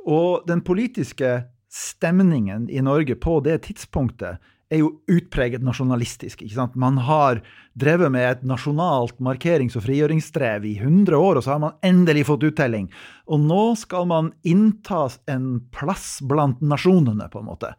Og 0.06 0.48
den 0.48 0.62
politiske 0.62 1.44
stemningen 1.72 2.70
i 2.70 2.82
Norge 2.86 3.16
på 3.16 3.40
det 3.46 3.64
tidspunktet 3.68 4.42
er 4.72 4.80
jo 4.80 4.92
utpreget 5.12 5.64
nasjonalistisk. 5.66 6.42
ikke 6.42 6.56
sant? 6.56 6.76
Man 6.76 6.98
har 6.98 7.42
drevet 7.76 8.12
med 8.12 8.30
et 8.30 8.44
nasjonalt 8.44 9.18
markerings- 9.20 9.76
og 9.76 9.84
frigjøringsstrev 9.84 10.66
i 10.66 10.78
100 10.80 11.18
år, 11.18 11.38
og 11.38 11.44
så 11.44 11.52
har 11.52 11.60
man 11.60 11.76
endelig 11.84 12.26
fått 12.30 12.46
uttelling. 12.48 12.90
Og 13.28 13.40
nå 13.40 13.76
skal 13.76 14.08
man 14.08 14.32
innta 14.44 15.10
en 15.28 15.60
plass 15.72 16.22
blant 16.22 16.62
nasjonene, 16.62 17.28
på 17.32 17.40
en 17.40 17.50
måte. 17.50 17.74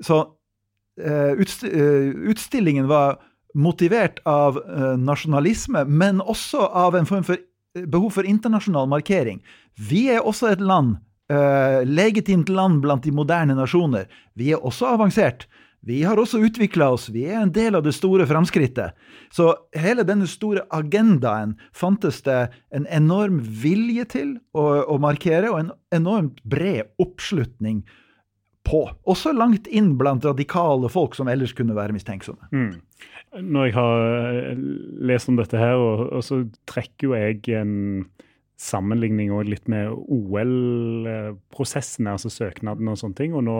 Så 0.00 0.22
eh, 1.00 1.36
eh, 1.36 2.08
utstillingen 2.32 2.88
var 2.88 3.18
motivert 3.54 4.20
av 4.28 4.58
nasjonalisme, 5.00 5.84
men 5.88 6.20
også 6.20 6.68
av 6.68 6.94
en 6.94 7.06
form 7.08 7.24
for 7.24 7.36
behov 7.86 8.16
for 8.18 8.28
internasjonal 8.28 8.88
markering. 8.90 9.42
Vi 9.78 10.08
er 10.12 10.26
også 10.26 10.52
et 10.52 10.64
land, 10.64 10.96
uh, 11.32 11.84
legitimt 11.86 12.50
land 12.50 12.82
blant 12.82 13.06
de 13.06 13.14
moderne 13.14 13.56
nasjoner. 13.58 14.08
Vi 14.34 14.52
er 14.52 14.64
også 14.64 14.94
avansert. 14.96 15.46
Vi 15.86 16.02
har 16.02 16.18
også 16.18 16.40
utvikla 16.42 16.90
oss, 16.90 17.06
vi 17.14 17.22
er 17.30 17.38
en 17.38 17.52
del 17.54 17.78
av 17.78 17.84
det 17.86 17.94
store 17.94 18.26
framskrittet. 18.26 18.96
Så 19.30 19.52
hele 19.78 20.02
denne 20.04 20.26
store 20.26 20.64
agendaen 20.74 21.54
fantes 21.76 22.18
det 22.26 22.48
en 22.74 22.88
enorm 22.90 23.38
vilje 23.62 24.08
til 24.16 24.34
å, 24.58 24.64
å 24.90 24.98
markere, 24.98 25.52
og 25.52 25.60
en 25.62 25.70
enormt 25.94 26.42
bred 26.42 26.90
oppslutning 26.98 27.84
på. 28.68 28.80
Også 29.08 29.32
langt 29.34 29.66
inn 29.72 29.98
blant 30.00 30.24
radikale 30.28 30.88
folk 30.92 31.16
som 31.18 31.28
ellers 31.32 31.54
kunne 31.56 31.76
være 31.76 31.94
mistenksomme. 31.96 32.44
Mm. 32.52 32.74
Når 33.44 33.62
jeg 33.68 33.74
har 33.76 33.94
eh, 34.28 34.56
lest 35.10 35.28
om 35.32 35.36
dette 35.40 35.56
her, 35.60 35.76
og, 35.80 35.94
og 36.12 36.22
så 36.24 36.34
trekker 36.70 37.02
jo 37.08 37.12
jeg 37.16 37.34
en 37.58 37.74
sammenligning 38.58 39.28
også 39.32 39.50
litt 39.52 39.68
med 39.70 39.84
OL-prosessene, 39.94 42.10
altså 42.16 42.30
søknaden 42.32 42.88
og 42.90 42.98
sånne 42.98 43.18
ting. 43.20 43.34
Og 43.38 43.42
nå 43.46 43.58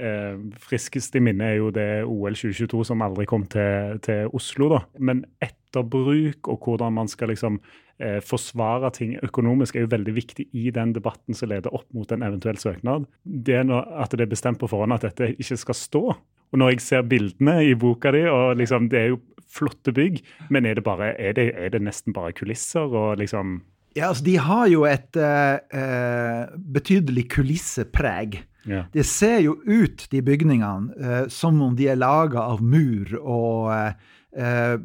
eh, 0.00 0.36
friskest 0.64 1.16
i 1.18 1.20
minne 1.24 1.44
er 1.50 1.56
jo 1.58 1.68
det 1.74 2.04
OL 2.08 2.34
2022 2.38 2.84
som 2.92 3.02
aldri 3.04 3.24
kom 3.30 3.44
til, 3.52 3.74
til 4.06 4.20
Oslo, 4.36 4.64
da. 4.72 4.80
Men 4.98 5.16
etterbruk 5.44 6.40
og 6.50 6.56
hvordan 6.64 6.92
man 6.96 7.08
skal 7.10 7.28
liksom 7.34 7.54
eh, 8.00 8.18
forsvare 8.24 8.90
ting 8.96 9.14
økonomisk 9.24 9.76
er 9.76 9.86
jo 9.86 9.92
veldig 9.92 10.16
viktig 10.16 10.48
i 10.56 10.70
den 10.74 10.94
debatten 10.96 11.36
som 11.36 11.50
leder 11.52 11.72
opp 11.76 11.86
mot 11.96 12.10
en 12.12 12.24
eventuell 12.26 12.58
søknad. 12.60 13.06
Det 13.24 13.60
er 13.60 13.70
at 13.70 14.16
det 14.16 14.26
er 14.26 14.32
bestemt 14.32 14.60
på 14.60 14.70
forhånd 14.70 14.96
at 14.96 15.06
dette 15.08 15.34
ikke 15.36 15.58
skal 15.60 15.78
stå. 15.78 16.04
Og 16.50 16.58
når 16.58 16.74
jeg 16.74 16.82
ser 16.82 17.06
bildene 17.06 17.60
i 17.68 17.74
boka 17.78 18.10
di, 18.14 18.24
og 18.26 18.58
liksom, 18.58 18.88
det 18.90 18.98
er 18.98 19.12
jo 19.12 19.20
flotte 19.50 19.94
bygg, 19.94 20.20
men 20.50 20.66
er 20.66 20.78
det, 20.78 20.84
bare, 20.86 21.12
er 21.18 21.34
det, 21.38 21.50
er 21.58 21.72
det 21.74 21.82
nesten 21.82 22.14
bare 22.14 22.34
kulisser 22.36 22.86
og 22.86 23.18
liksom 23.22 23.60
Ja, 23.96 24.08
altså, 24.08 24.22
de 24.24 24.36
har 24.38 24.68
jo 24.70 24.84
et 24.86 25.16
eh, 25.18 26.46
betydelig 26.74 27.26
kulissepreg. 27.32 28.38
ja. 28.70 28.84
Det 28.92 29.02
ser 29.06 29.40
jo 29.42 29.56
ut, 29.66 30.06
de 30.12 30.22
bygningene, 30.22 30.94
uh, 30.94 31.24
som 31.28 31.58
om 31.62 31.74
de 31.74 31.88
er 31.90 31.98
laga 31.98 32.44
av 32.52 32.62
mur 32.62 33.10
og 33.18 33.72
eh, 33.74 34.10
eh, 34.36 34.76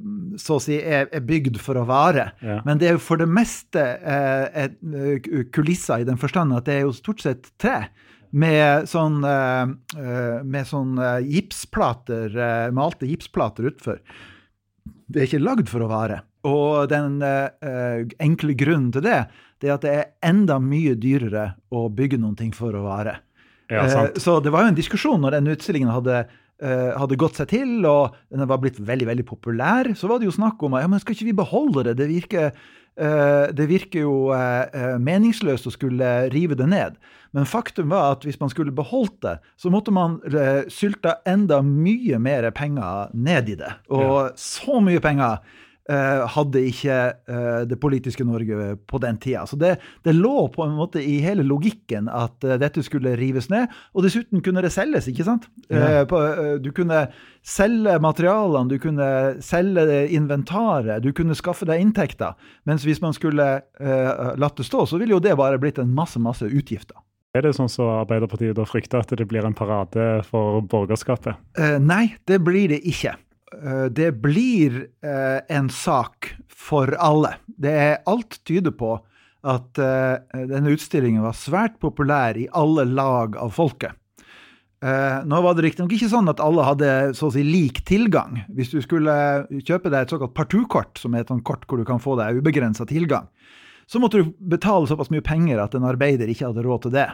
så 0.42 0.58
å 0.58 0.64
si 0.64 0.78
er, 0.80 1.08
er 1.14 1.24
bygd 1.26 1.60
for 1.62 1.80
å 1.80 1.86
vare. 1.90 2.30
Ja. 2.46 2.60
Men 2.68 2.82
det 2.82 2.90
er 2.90 2.98
jo 2.98 3.04
for 3.04 3.22
det 3.22 3.30
meste 3.30 3.84
eh, 4.02 4.66
eh, 4.66 5.46
kulisser 5.54 6.04
i 6.04 6.08
den 6.08 6.20
forstand 6.22 6.56
at 6.58 6.68
det 6.70 6.80
er 6.80 6.86
jo 6.88 6.96
stort 6.96 7.24
sett 7.26 7.52
tre. 7.62 7.86
Med 8.36 8.90
sånn, 8.92 9.22
eh, 9.24 10.42
med 10.44 10.68
sånn 10.68 10.98
gipsplater, 11.24 12.34
malte 12.76 13.08
gipsplater 13.08 13.70
utfor. 13.70 14.02
Det 15.08 15.22
er 15.22 15.30
ikke 15.30 15.46
lagd 15.46 15.70
for 15.72 15.86
å 15.86 15.92
vare. 15.94 16.18
Og 16.46 16.90
den 16.92 17.22
enkle 17.24 18.58
grunnen 18.60 18.92
til 18.94 19.06
det, 19.06 19.22
det 19.62 19.70
er 19.70 19.78
at 19.78 19.86
det 19.86 19.94
er 19.94 20.12
enda 20.28 20.60
mye 20.60 20.98
dyrere 21.00 21.54
å 21.72 21.88
bygge 21.88 22.20
noen 22.20 22.36
ting 22.38 22.52
for 22.54 22.76
å 22.76 22.84
vare. 22.84 23.16
Ja, 23.72 23.88
sant. 23.90 24.20
Så 24.22 24.38
det 24.44 24.52
var 24.54 24.66
jo 24.66 24.74
en 24.74 24.78
diskusjon 24.78 25.24
når 25.24 25.40
den 25.40 25.54
utstillingen 25.56 25.94
hadde, 25.94 26.26
hadde 26.64 27.18
gått 27.20 27.36
seg 27.36 27.50
til, 27.52 27.72
og 27.84 28.16
den 28.32 28.48
var 28.48 28.62
blitt 28.64 28.80
veldig 28.80 29.10
veldig 29.10 29.26
populær. 29.28 29.90
Så 29.98 30.08
var 30.08 30.22
det 30.22 30.30
jo 30.30 30.36
snakk 30.36 30.62
om 30.64 30.78
ja, 30.80 30.88
men 30.88 31.02
skal 31.04 31.18
ikke 31.18 31.28
vi 31.28 31.36
beholde 31.36 31.84
det? 31.90 31.98
Det 32.00 32.08
virker, 32.08 32.56
eh, 32.96 33.46
det 33.52 33.68
virker 33.68 34.06
jo 34.06 34.16
eh, 34.36 34.64
eh, 34.72 34.96
meningsløst 35.04 35.68
å 35.68 35.74
skulle 35.76 36.14
rive 36.32 36.56
det 36.56 36.70
ned. 36.72 36.96
Men 37.36 37.48
faktum 37.50 37.92
var 37.92 38.14
at 38.14 38.24
hvis 38.24 38.40
man 38.40 38.52
skulle 38.54 38.72
beholdt 38.72 39.18
det, 39.26 39.36
så 39.60 39.68
måtte 39.74 39.92
man 39.92 40.22
eh, 40.32 40.64
sylta 40.72 41.18
enda 41.28 41.60
mye 41.66 42.20
mer 42.24 42.48
penger 42.56 43.12
ned 43.12 43.52
i 43.52 43.60
det. 43.60 43.74
Og 43.92 44.32
så 44.40 44.80
mye 44.80 45.04
penger 45.04 45.42
eh, 45.42 45.62
hadde 45.86 46.64
ikke 46.66 46.96
eh, 47.30 47.60
det 47.70 47.78
politiske 47.82 48.26
Norge 48.26 48.72
på 48.90 49.00
den 49.04 49.20
tida. 49.22 49.44
Så 49.46 49.58
det, 49.62 49.76
det, 50.04 50.16
lå 50.18 50.48
på 50.54 50.66
en 50.66 50.74
måte 50.78 51.02
i 51.04 51.20
hele 51.22 51.46
logikken 51.46 52.10
at 52.10 52.42
eh, 52.46 52.58
dette 52.62 52.82
skulle 52.86 53.14
rives 53.20 53.52
ned. 53.54 53.70
Og 53.94 54.06
dessuten 54.08 54.42
kunne 54.46 54.64
det 54.66 54.74
selges, 54.74 55.10
ikke 55.12 55.28
sant? 55.28 55.46
Ja. 55.70 56.04
Du 56.62 56.72
kunne 56.76 57.06
selge 57.46 57.98
materialene, 58.02 58.70
du 58.72 58.80
kunne 58.82 59.10
selge 59.46 60.06
inventaret, 60.14 61.04
du 61.06 61.12
kunne 61.14 61.38
skaffe 61.38 61.68
deg 61.70 61.84
inntekter. 61.84 62.34
Mens 62.66 62.86
hvis 62.86 63.02
man 63.04 63.14
skulle 63.14 63.46
latt 64.42 64.58
det 64.58 64.66
stå, 64.66 64.86
så 64.90 64.98
ville 65.02 65.16
jo 65.16 65.22
det 65.22 65.36
bare 65.38 65.60
blitt 65.62 65.82
en 65.82 65.94
masse, 65.94 66.20
masse 66.22 66.48
utgifter. 66.48 66.98
Er 67.36 67.44
det 67.44 67.56
sånn 67.58 67.70
som 67.70 67.92
Arbeiderpartiet 67.98 68.56
da 68.58 68.66
frykter, 68.66 69.04
at 69.04 69.12
det 69.12 69.28
blir 69.30 69.46
en 69.46 69.58
parade 69.58 70.24
for 70.30 70.64
borgerskapet? 70.72 71.38
Nei, 71.84 72.16
det 72.30 72.40
blir 72.46 72.72
det 72.72 72.82
ikke. 72.88 73.18
Uh, 73.54 73.86
det 73.86 74.12
blir 74.24 74.88
uh, 75.06 75.40
en 75.50 75.70
sak 75.70 76.34
for 76.50 76.96
alle. 76.98 77.36
Det 77.46 77.72
er 77.72 78.02
alt 78.10 78.40
tyder 78.48 78.74
på 78.76 78.98
at 79.46 79.78
denne 79.78 80.72
utstillingen 80.74 81.22
var 81.22 81.36
svært 81.38 81.76
populær 81.78 82.34
i 82.34 82.48
alle 82.58 82.82
lag 82.90 83.36
av 83.38 83.52
folket. 83.54 83.92
nå 84.82 85.42
var 85.46 85.54
det 85.54 85.68
riktignok 85.68 85.92
ikke 85.94 86.10
sånn 86.10 86.32
at 86.32 86.42
alle 86.42 86.66
hadde 86.66 86.88
så 87.14 87.28
å 87.28 87.34
si 87.36 87.44
lik 87.46 87.84
tilgang. 87.86 88.40
Hvis 88.50 88.74
du 88.74 88.80
skulle 88.82 89.14
kjøpe 89.52 89.92
deg 89.94 90.00
et 90.00 90.16
såkalt 90.16 90.34
partukort, 90.34 90.98
som 90.98 91.14
er 91.14 91.22
et 91.22 91.30
sånt 91.30 91.46
kort 91.46 91.68
hvor 91.70 91.78
du 91.78 91.86
kan 91.86 92.02
få 92.02 92.18
deg 92.18 92.42
ubegrensa 92.42 92.88
tilgang, 92.90 93.30
så 93.86 94.02
måtte 94.02 94.24
du 94.24 94.34
betale 94.50 94.90
såpass 94.90 95.14
mye 95.14 95.22
penger 95.22 95.62
at 95.62 95.78
en 95.78 95.86
arbeider 95.86 96.26
ikke 96.26 96.50
hadde 96.50 96.66
råd 96.66 96.88
til 96.88 96.96
det. 96.98 97.12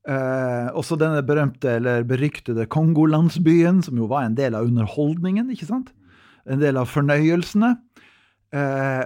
Også 0.05 0.93
denne 1.01 1.23
berømte 1.25 1.79
eller 1.79 2.03
beryktede 2.05 2.67
Kongolandsbyen, 2.69 3.81
som 3.81 3.97
jo 3.97 4.05
var 4.05 4.27
en 4.27 4.35
del 4.37 4.53
av 4.53 4.67
underholdningen, 4.67 5.49
ikke 5.49 5.65
sant? 5.65 5.89
En 6.45 6.61
del 6.61 6.77
av 6.77 6.85
fornøyelsene. 6.85 7.71
Uh, 8.53 9.01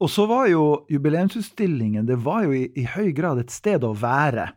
og 0.00 0.10
så 0.10 0.24
var 0.30 0.48
jo 0.48 0.64
jubileumsutstillingen 0.90 2.08
det 2.08 2.18
var 2.24 2.46
jo 2.46 2.56
i, 2.56 2.66
i 2.80 2.86
høy 2.88 3.10
grad 3.16 3.42
et 3.42 3.52
sted 3.52 3.84
å 3.84 3.92
være. 4.00 4.48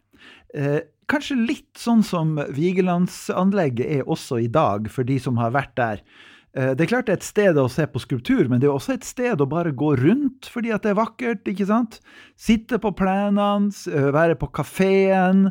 Eh, 0.56 0.80
kanskje 1.12 1.40
litt 1.40 1.80
sånn 1.80 2.04
som 2.06 2.38
Vigelandsanlegget 2.56 3.98
er 4.00 4.08
også 4.08 4.40
i 4.44 4.52
dag, 4.52 4.88
for 4.92 5.08
de 5.08 5.20
som 5.20 5.42
har 5.42 5.52
vært 5.56 5.76
der. 5.80 6.06
Eh, 6.54 6.72
det 6.78 6.86
er 6.86 6.92
klart 6.92 7.10
det 7.10 7.16
er 7.16 7.22
et 7.22 7.28
sted 7.28 7.58
å 7.58 7.70
se 7.72 7.86
på 7.90 8.02
skulptur, 8.02 8.46
men 8.50 8.62
det 8.62 8.70
er 8.70 8.76
også 8.76 8.96
et 8.96 9.08
sted 9.08 9.42
å 9.42 9.50
bare 9.50 9.74
gå 9.76 9.96
rundt 10.00 10.50
fordi 10.54 10.74
at 10.74 10.86
det 10.86 10.94
er 10.94 11.02
vakkert. 11.02 11.44
ikke 11.50 11.68
sant? 11.70 12.00
Sitte 12.38 12.80
på 12.82 12.94
plenene, 12.96 13.74
eh, 13.90 14.10
være 14.14 14.38
på 14.40 14.52
kafeen 14.54 15.48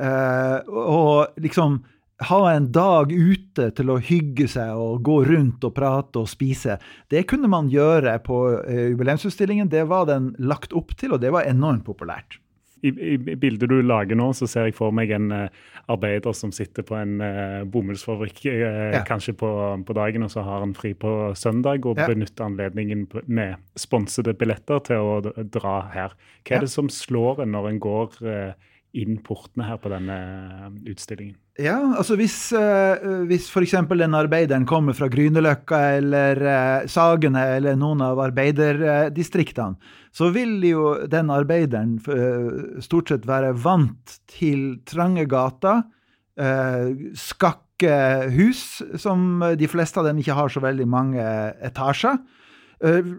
eh, 0.00 0.58
og 0.66 1.38
liksom 1.38 1.82
ha 2.18 2.40
en 2.50 2.66
dag 2.74 3.12
ute 3.12 3.68
til 3.78 3.92
å 3.92 4.00
hygge 4.02 4.48
seg 4.50 4.74
og 4.74 5.04
gå 5.06 5.20
rundt 5.28 5.62
og 5.66 5.74
prate 5.76 6.18
og 6.18 6.30
spise. 6.30 6.78
Det 7.10 7.22
kunne 7.30 7.50
man 7.50 7.70
gjøre 7.70 8.16
på 8.26 8.40
uh, 8.58 8.82
jubileumsutstillingen. 8.90 9.70
Det 9.70 9.86
var 9.90 10.08
den 10.10 10.32
lagt 10.42 10.74
opp 10.76 10.96
til, 10.98 11.14
og 11.14 11.22
det 11.22 11.32
var 11.34 11.46
enormt 11.46 11.86
populært. 11.86 12.40
I, 12.78 12.92
i, 12.94 13.14
bildet 13.18 13.70
du 13.70 13.80
lager 13.82 14.14
nå, 14.14 14.28
så 14.38 14.46
ser 14.46 14.68
jeg 14.68 14.76
for 14.78 14.94
meg 14.94 15.10
en 15.14 15.32
uh, 15.34 15.70
arbeider 15.90 16.34
som 16.34 16.52
sitter 16.54 16.86
på 16.86 16.94
en 16.98 17.16
uh, 17.22 17.62
bomullsfabrikk 17.70 18.44
ja. 18.46 19.02
kanskje 19.06 19.34
på, 19.38 19.50
på, 19.86 19.96
dagen, 19.98 20.26
og 20.26 20.30
så 20.34 20.44
har 20.46 20.62
han 20.62 20.74
fri 20.78 20.92
på 20.98 21.14
søndag 21.38 21.86
og 21.86 21.98
ja. 21.98 22.06
benytter 22.10 22.46
anledningen 22.46 23.06
med 23.26 23.58
sponsede 23.78 24.34
billetter 24.38 24.82
til 24.90 25.10
å 25.10 25.44
dra 25.54 25.80
her. 25.94 26.18
Hva 26.42 26.58
er 26.58 26.60
ja. 26.60 26.66
det 26.66 26.74
som 26.74 26.90
slår 26.90 27.44
en 27.46 27.54
når 27.54 27.72
en 27.72 27.82
går 27.82 28.18
inn 28.96 29.18
portene 29.24 29.66
her 29.68 29.78
på 29.82 29.90
denne 29.92 30.16
utstillingen? 30.88 31.36
Ja, 31.58 31.76
altså 31.98 32.14
hvis, 32.18 32.36
uh, 32.54 33.24
hvis 33.26 33.48
f.eks. 33.50 33.74
den 33.90 34.14
arbeideren 34.14 34.66
kommer 34.68 34.94
fra 34.94 35.08
Grünerløkka 35.10 35.80
eller 35.98 36.40
uh, 36.46 36.86
Sagene 36.90 37.42
eller 37.56 37.78
noen 37.78 38.04
av 38.06 38.20
arbeiderdistriktene, 38.28 39.74
så 40.14 40.30
vil 40.34 40.62
jo 40.64 40.92
den 41.10 41.32
arbeideren 41.34 41.98
uh, 42.06 42.78
stort 42.84 43.10
sett 43.10 43.26
være 43.28 43.52
vant 43.58 44.20
til 44.30 44.78
trange 44.88 45.26
gater, 45.30 45.82
uh, 46.40 46.94
skakke 47.18 47.66
hus, 48.34 48.80
som 48.98 49.42
de 49.58 49.66
fleste 49.70 50.00
av 50.00 50.08
dem 50.08 50.22
ikke 50.22 50.38
har 50.38 50.50
så 50.50 50.62
veldig 50.62 50.86
mange 50.90 51.22
etasjer. 51.62 52.18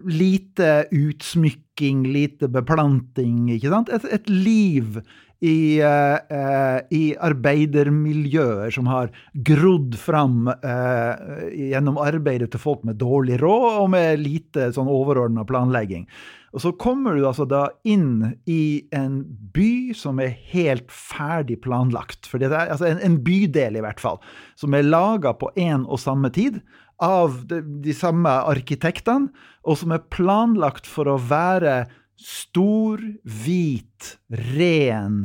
lite 0.08 0.86
utsmykking, 0.92 2.04
lite 2.08 2.48
beplanting, 2.48 3.50
ikke 3.52 3.68
sant? 3.68 3.90
Et, 3.92 4.04
et 4.12 4.28
liv 4.28 5.00
i, 5.40 5.80
eh, 5.80 6.80
i 6.92 7.04
arbeidermiljøer 7.16 8.72
som 8.74 8.88
har 8.90 9.08
grodd 9.32 9.96
fram 9.96 10.50
eh, 10.52 11.46
gjennom 11.70 12.00
arbeidet 12.00 12.50
til 12.52 12.60
folk 12.60 12.84
med 12.84 13.00
dårlig 13.00 13.40
råd 13.40 13.78
og 13.80 13.88
med 13.94 14.20
lite 14.20 14.68
sånn 14.76 14.90
overordna 14.90 15.46
planlegging. 15.48 16.04
Og 16.50 16.64
så 16.64 16.72
kommer 16.74 17.14
du 17.14 17.24
altså 17.24 17.46
da 17.46 17.68
inn 17.86 18.34
i 18.50 18.82
en 18.96 19.22
by 19.54 19.94
som 19.96 20.18
er 20.20 20.34
helt 20.50 20.90
ferdig 20.90 21.60
planlagt. 21.64 22.26
For 22.26 22.42
det 22.42 22.50
er 22.50 22.74
altså 22.74 22.88
en, 22.90 23.00
en 23.06 23.20
bydel, 23.24 23.78
i 23.78 23.84
hvert 23.84 24.02
fall, 24.02 24.18
som 24.58 24.74
er 24.74 24.88
laga 24.88 25.32
på 25.38 25.52
én 25.54 25.86
og 25.86 26.02
samme 26.02 26.32
tid 26.34 26.58
av 27.00 27.38
de, 27.48 27.62
de 27.86 27.94
samme 27.96 28.28
arkitektene, 28.50 29.30
og 29.64 29.78
som 29.80 29.94
er 29.94 30.04
planlagt 30.12 30.88
for 30.90 31.08
å 31.08 31.20
være 31.30 31.84
Stor, 32.20 33.00
hvit, 33.24 34.10
ren, 34.28 35.22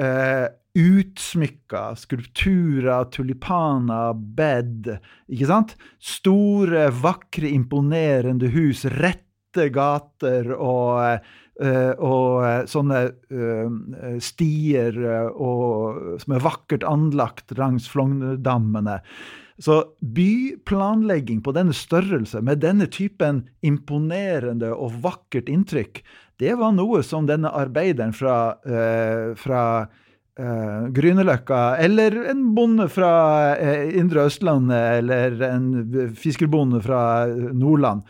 uh, 0.00 0.46
utsmykka 0.74 1.82
skulpturer, 2.00 3.04
tulipaner, 3.14 4.14
bed. 4.14 4.88
Ikke 5.30 5.50
sant? 5.50 5.76
Store, 6.02 6.88
vakre, 7.02 7.46
imponerende 7.52 8.50
hus, 8.54 8.82
rette 8.90 9.68
gater 9.70 10.50
og, 10.56 11.28
uh, 11.62 11.92
og 12.02 12.66
sånne 12.72 13.04
uh, 13.12 14.16
stier 14.18 14.98
og, 15.30 16.18
som 16.24 16.34
er 16.34 16.44
vakkert 16.48 16.88
anlagt 16.88 17.54
langs 17.60 17.86
Flognerdammene. 17.92 18.98
Så 19.62 19.76
byplanlegging 20.00 21.42
på 21.44 21.52
denne 21.54 21.74
størrelse, 21.76 22.40
med 22.42 22.64
denne 22.64 22.88
typen 22.90 23.44
imponerende 23.62 24.72
og 24.74 24.96
vakkert 25.04 25.52
inntrykk, 25.52 26.00
det 26.40 26.54
var 26.58 26.72
noe 26.76 27.02
som 27.06 27.26
denne 27.28 27.50
arbeideren 27.52 28.14
fra, 28.16 28.54
uh, 28.66 29.32
fra 29.38 29.62
uh, 29.84 30.88
Grünerløkka, 30.94 31.62
eller 31.82 32.16
en 32.32 32.48
bonde 32.56 32.88
fra 32.92 33.12
uh, 33.58 33.88
Indre 33.98 34.26
Østlandet, 34.30 35.02
eller 35.02 35.38
en 35.50 35.68
fiskerbonde 36.18 36.82
fra 36.84 37.02
Nordland, 37.52 38.06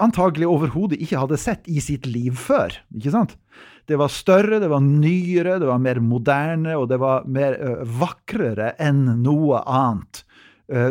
antagelig 0.00 0.48
overhodet 0.48 1.00
ikke 1.04 1.20
hadde 1.20 1.40
sett 1.40 1.66
i 1.68 1.82
sitt 1.84 2.06
liv 2.08 2.36
før. 2.40 2.78
ikke 2.96 3.12
sant? 3.12 3.36
Det 3.84 3.98
var 4.00 4.08
større, 4.08 4.60
det 4.62 4.70
var 4.72 4.80
nyere, 4.80 5.58
det 5.60 5.68
var 5.68 5.82
mer 5.82 6.00
moderne, 6.00 6.78
og 6.80 6.88
det 6.88 6.96
var 7.02 7.26
mer 7.28 7.58
vakrere 7.84 8.72
enn 8.80 9.04
noe 9.20 9.60
annet 9.68 10.22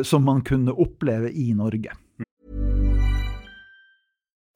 som 0.05 0.21
man 0.29 0.43
kunne 0.45 0.75
oppleve 0.77 1.31
i 1.33 1.47
Norge. 1.57 1.95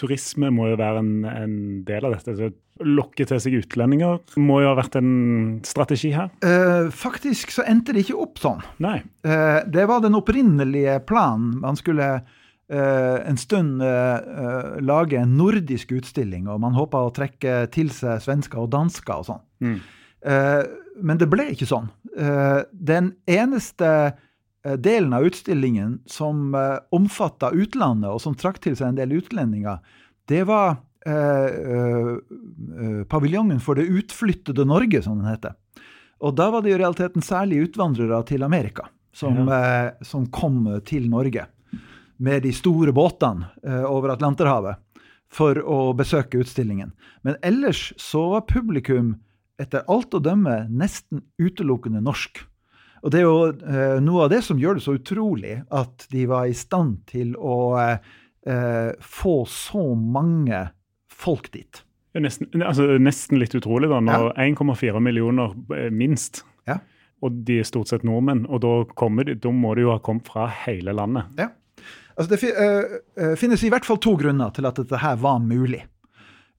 Turisme 0.00 0.50
må 0.54 0.70
jo 0.70 0.80
være 0.80 1.02
en, 1.02 1.14
en 1.28 1.54
del 1.86 2.08
av 2.08 2.16
dette. 2.16 2.36
Så 2.38 2.50
lokke 2.86 3.26
til 3.28 3.40
seg 3.42 3.56
utlendinger 3.60 4.20
må 4.40 4.60
jo 4.62 4.70
ha 4.70 4.76
vært 4.78 4.98
en 5.00 5.60
strategi 5.66 6.12
her. 6.14 6.30
Eh, 6.44 6.88
faktisk 6.94 7.52
så 7.54 7.64
endte 7.68 7.94
det 7.94 8.06
ikke 8.06 8.20
opp 8.24 8.40
sånn. 8.40 8.62
Nei. 8.82 8.98
Eh, 9.24 9.60
det 9.68 9.86
var 9.90 10.02
den 10.04 10.16
opprinnelige 10.18 10.98
planen. 11.08 11.58
Man 11.62 11.78
skulle 11.80 12.08
eh, 12.16 13.18
en 13.28 13.40
stund 13.40 13.84
lage 14.86 15.20
en 15.20 15.36
nordisk 15.36 15.92
utstilling, 15.98 16.48
og 16.48 16.62
man 16.64 16.76
håpa 16.78 17.04
å 17.04 17.14
trekke 17.14 17.64
til 17.74 17.92
seg 17.94 18.22
svensker 18.24 18.64
og 18.64 18.72
dansker 18.74 19.20
og 19.20 19.32
sånn. 19.32 19.46
Mm. 19.60 19.80
men 21.04 21.18
det 21.20 21.26
ble 21.32 21.46
ikke 21.52 21.68
sånn. 21.68 21.86
den 22.72 23.10
eneste 23.28 23.88
delen 24.76 25.12
av 25.16 25.24
utstillingen 25.24 26.00
som 26.06 26.54
uh, 26.54 26.78
omfatta 26.92 27.50
utlandet, 27.56 28.10
og 28.10 28.20
som 28.20 28.36
trakk 28.36 28.60
til 28.60 28.76
seg 28.76 28.90
en 28.90 28.98
del 28.98 29.14
utlendinger, 29.16 29.80
det 30.28 30.42
var 30.48 30.76
uh, 31.08 32.12
paviljongen 33.10 33.62
for 33.64 33.80
det 33.80 33.88
utflyttede 33.88 34.66
Norge, 34.68 35.02
som 35.02 35.20
den 35.20 35.30
heter. 35.30 35.56
Og 36.20 36.36
da 36.36 36.50
var 36.52 36.64
det 36.64 36.74
i 36.74 36.80
realiteten 36.80 37.24
særlig 37.24 37.70
utvandrere 37.70 38.20
til 38.28 38.44
Amerika 38.44 38.90
som, 39.16 39.48
ja. 39.48 39.90
som 40.04 40.26
kom 40.28 40.66
til 40.86 41.08
Norge 41.10 41.46
med 42.20 42.44
de 42.44 42.52
store 42.52 42.92
båtene 42.92 43.48
over 43.88 44.12
Atlanterhavet 44.12 44.76
for 45.32 45.56
å 45.64 45.94
besøke 45.96 46.42
utstillingen. 46.42 46.92
Men 47.24 47.38
ellers 47.40 47.94
så 47.96 48.26
var 48.34 48.48
publikum 48.50 49.14
etter 49.60 49.84
alt 49.88 50.14
å 50.16 50.22
dømme 50.22 50.64
nesten 50.68 51.22
utelukkende 51.40 52.02
norsk. 52.04 52.42
Og 53.00 53.12
det 53.12 53.20
er 53.20 53.26
jo 53.26 53.36
eh, 53.50 53.98
noe 54.04 54.26
av 54.26 54.32
det 54.32 54.42
som 54.44 54.58
gjør 54.60 54.78
det 54.78 54.84
så 54.84 54.96
utrolig 54.98 55.60
at 55.72 56.06
de 56.12 56.26
var 56.28 56.48
i 56.50 56.56
stand 56.56 56.98
til 57.08 57.32
å 57.36 57.60
eh, 57.80 58.90
få 59.00 59.36
så 59.48 59.84
mange 59.96 60.66
folk 61.20 61.50
dit. 61.54 61.82
Nesten, 62.18 62.48
altså, 62.66 62.88
nesten 62.98 63.38
litt 63.38 63.54
utrolig, 63.54 63.88
da. 63.90 64.00
Når 64.02 64.32
ja. 64.34 64.48
1,4 64.50 65.02
millioner 65.02 65.54
eh, 65.76 65.88
minst. 65.94 66.42
Ja. 66.68 66.80
Og 67.24 67.40
de 67.46 67.60
er 67.60 67.68
stort 67.68 67.92
sett 67.92 68.04
nordmenn. 68.06 68.44
Og 68.50 68.62
da, 68.64 68.74
de, 69.24 69.36
da, 69.38 69.54
må 69.54 69.76
de 69.78 69.86
jo 69.86 69.94
ha 69.94 70.00
kommet 70.02 70.28
fra 70.28 70.48
hele 70.64 70.94
landet. 70.96 71.30
Ja. 71.38 71.52
Altså, 72.16 72.34
det 72.34 72.50
uh, 72.52 73.36
finnes 73.38 73.62
i 73.64 73.70
hvert 73.72 73.86
fall 73.86 74.00
to 74.02 74.12
grunner 74.20 74.50
til 74.52 74.66
at 74.68 74.76
dette 74.76 74.98
her 75.00 75.16
var 75.22 75.38
mulig. 75.40 75.80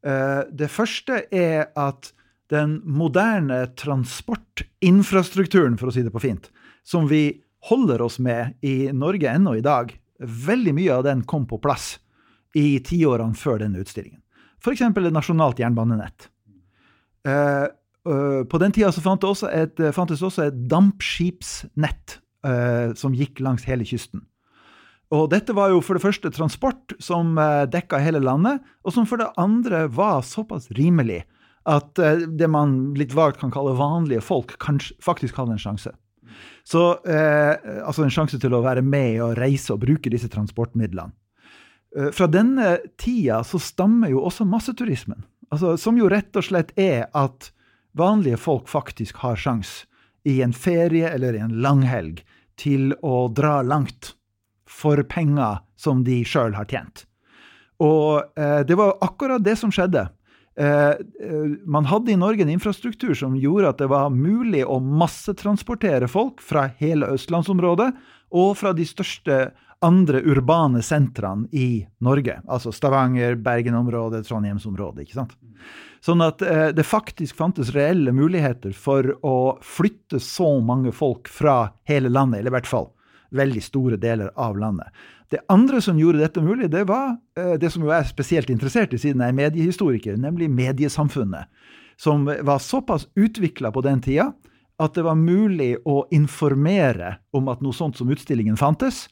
Uh, 0.01 0.47
det 0.49 0.71
første 0.73 1.19
er 1.29 1.67
at 1.77 2.13
den 2.51 2.81
moderne 2.83 3.63
transportinfrastrukturen, 3.79 5.77
for 5.79 5.87
å 5.89 5.95
si 5.95 6.03
det 6.03 6.11
på 6.13 6.23
fint, 6.23 6.51
som 6.83 7.07
vi 7.07 7.41
holder 7.69 8.01
oss 8.01 8.19
med 8.19 8.57
i 8.65 8.91
Norge 8.93 9.29
ennå 9.31 9.55
i 9.55 9.65
dag, 9.65 9.93
veldig 10.21 10.73
mye 10.77 10.93
av 10.95 11.03
den 11.07 11.23
kom 11.25 11.47
på 11.49 11.61
plass 11.61 11.99
i 12.57 12.79
tiårene 12.83 13.37
før 13.37 13.61
denne 13.63 13.79
utstillingen. 13.81 14.19
F.eks. 14.61 14.81
et 14.81 15.13
nasjonalt 15.13 15.59
jernbanenett. 15.61 16.27
Uh, 17.27 17.67
uh, 18.09 18.41
på 18.49 18.59
den 18.61 18.73
tida 18.73 18.91
fant 18.93 19.23
fantes 19.95 20.21
også 20.25 20.43
et 20.45 20.59
dampskipsnett 20.69 22.19
uh, 22.45 22.93
som 22.97 23.15
gikk 23.17 23.41
langs 23.41 23.65
hele 23.69 23.85
kysten. 23.87 24.25
Og 25.11 25.27
dette 25.33 25.53
var 25.55 25.73
jo 25.73 25.81
for 25.83 25.97
det 25.97 26.05
første 26.05 26.29
transport 26.31 26.93
som 27.03 27.35
dekka 27.67 27.99
hele 27.99 28.21
landet, 28.23 28.61
og 28.87 28.93
som 28.95 29.03
for 29.03 29.19
det 29.19 29.27
andre 29.41 29.81
var 29.91 30.21
såpass 30.23 30.69
rimelig 30.77 31.25
at 31.69 31.99
uh, 31.99 32.23
det 32.27 32.47
man 32.49 32.93
litt 32.97 33.13
vagt 33.13 33.39
kan 33.41 33.51
kalle 33.53 33.75
vanlige 33.77 34.23
folk, 34.25 34.55
kanskje, 34.63 34.95
faktisk 35.03 35.37
hadde 35.37 35.57
en 35.57 35.61
sjanse. 35.61 35.93
Så 36.63 36.81
eh, 37.03 37.81
Altså 37.83 38.05
en 38.05 38.13
sjanse 38.13 38.37
til 38.39 38.53
å 38.55 38.61
være 38.63 38.83
med 38.85 39.17
og 39.25 39.33
reise 39.39 39.73
og 39.73 39.81
bruke 39.81 40.11
disse 40.13 40.29
transportmidlene. 40.31 41.11
Eh, 41.97 42.11
fra 42.15 42.27
denne 42.31 42.77
tida 43.01 43.41
så 43.43 43.59
stammer 43.59 44.13
jo 44.13 44.21
også 44.29 44.45
masseturismen. 44.47 45.25
Altså, 45.51 45.73
som 45.81 45.97
jo 45.99 46.07
rett 46.07 46.31
og 46.39 46.45
slett 46.47 46.71
er 46.79 47.09
at 47.17 47.49
vanlige 47.97 48.39
folk 48.39 48.69
faktisk 48.71 49.19
har 49.25 49.35
sjans 49.35 49.81
i 50.23 50.37
en 50.45 50.53
ferie 50.55 51.09
eller 51.09 51.35
i 51.35 51.43
en 51.43 51.57
langhelg 51.65 52.21
til 52.61 52.93
å 53.03 53.25
dra 53.27 53.59
langt 53.65 54.13
for 54.69 55.01
penger 55.03 55.65
som 55.75 56.05
de 56.07 56.21
sjøl 56.23 56.55
har 56.55 56.69
tjent. 56.69 57.03
Og 57.81 58.21
det 58.37 58.77
var 58.77 58.93
akkurat 59.01 59.41
det 59.43 59.57
som 59.57 59.73
skjedde 59.73 60.05
Eh, 60.05 60.07
eh, 60.07 60.20
man 60.59 61.85
hadde 61.87 62.11
i 62.11 62.17
Norge 62.19 62.43
en 62.43 62.49
infrastruktur 62.51 63.13
som 63.15 63.37
gjorde 63.39 63.69
at 63.71 63.79
det 63.79 63.87
var 63.87 64.11
mulig 64.11 64.65
å 64.67 64.81
massetransportere 64.83 66.09
folk 66.11 66.43
fra 66.43 66.65
hele 66.81 67.07
østlandsområdet 67.15 67.87
og 68.35 68.57
fra 68.59 68.73
de 68.75 68.83
største 68.85 69.37
andre 69.81 70.21
urbane 70.21 70.81
sentrene 70.85 71.47
i 71.51 71.87
Norge. 72.05 72.37
Altså 72.47 72.71
Stavanger, 72.71 73.35
Bergen-området, 73.35 74.27
Trondheimsområdet. 74.27 75.07
ikke 75.07 75.17
sant? 75.17 75.33
Sånn 76.05 76.21
at 76.25 76.41
eh, 76.45 76.69
det 76.75 76.85
faktisk 76.85 77.37
fantes 77.37 77.73
reelle 77.73 78.13
muligheter 78.13 78.75
for 78.77 79.09
å 79.25 79.57
flytte 79.65 80.21
så 80.21 80.53
mange 80.61 80.93
folk 80.93 81.29
fra 81.29 81.73
hele 81.89 82.09
landet, 82.13 82.41
eller 82.41 82.53
i 82.53 82.57
hvert 82.59 82.69
fall 82.69 82.91
veldig 83.31 83.63
store 83.63 83.97
deler 84.01 84.31
av 84.35 84.57
landet. 84.59 84.89
Det 85.31 85.39
andre 85.47 85.79
som 85.81 85.99
gjorde 85.99 86.19
dette 86.19 86.43
mulig, 86.43 86.67
det 86.71 86.83
var 86.89 87.15
eh, 87.39 87.53
det 87.59 87.71
som 87.71 87.85
jo 87.85 87.93
er 87.95 88.03
spesielt 88.07 88.49
interessert 88.51 88.91
i 88.93 88.99
siden 88.99 89.23
jeg 89.23 89.31
er 89.31 89.37
mediehistoriker, 89.37 90.17
nemlig 90.19 90.49
mediesamfunnet. 90.51 91.47
Som 91.99 92.25
var 92.27 92.59
såpass 92.59 93.07
utvikla 93.15 93.71
på 93.71 93.83
den 93.85 94.01
tida 94.03 94.31
at 94.81 94.95
det 94.97 95.05
var 95.05 95.15
mulig 95.19 95.75
å 95.85 96.01
informere 96.11 97.15
om 97.37 97.47
at 97.51 97.61
noe 97.61 97.75
sånt 97.75 97.99
som 97.99 98.09
utstillingen 98.11 98.57
fantes. 98.59 99.05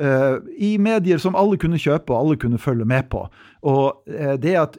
Uh, 0.00 0.40
I 0.56 0.74
medier 0.82 1.20
som 1.22 1.36
alle 1.38 1.58
kunne 1.60 1.78
kjøpe 1.78 2.10
og 2.10 2.18
alle 2.18 2.38
kunne 2.40 2.58
følge 2.58 2.86
med 2.88 3.06
på. 3.12 3.22
Og 3.68 4.08
uh, 4.10 4.34
det 4.40 4.56
at 4.58 4.78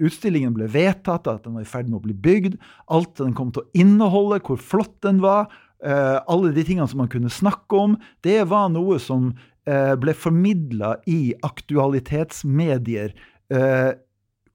utstillingen 0.00 0.54
ble 0.56 0.70
vedtatt, 0.70 1.28
at 1.28 1.44
den 1.44 1.58
var 1.58 1.66
i 1.66 1.68
ferd 1.68 1.90
med 1.90 1.98
å 1.98 2.04
bli 2.06 2.16
bygd, 2.16 2.56
alt 2.88 3.12
den 3.20 3.34
kom 3.36 3.50
til 3.52 3.66
å 3.66 3.70
inneholde, 3.76 4.40
hvor 4.46 4.56
flott 4.56 4.96
den 5.04 5.20
var, 5.20 5.50
alle 5.80 6.50
de 6.52 6.60
tingene 6.60 6.84
som 6.88 6.98
man 7.00 7.08
kunne 7.08 7.30
snakke 7.32 7.76
om, 7.76 7.94
det 8.20 8.42
var 8.50 8.66
noe 8.68 8.98
som 9.00 9.30
eh, 9.30 9.40
ble 9.64 10.14
formidla 10.16 10.94
i 11.06 11.34
aktualitetsmedier 11.46 13.12
eh, 13.54 13.90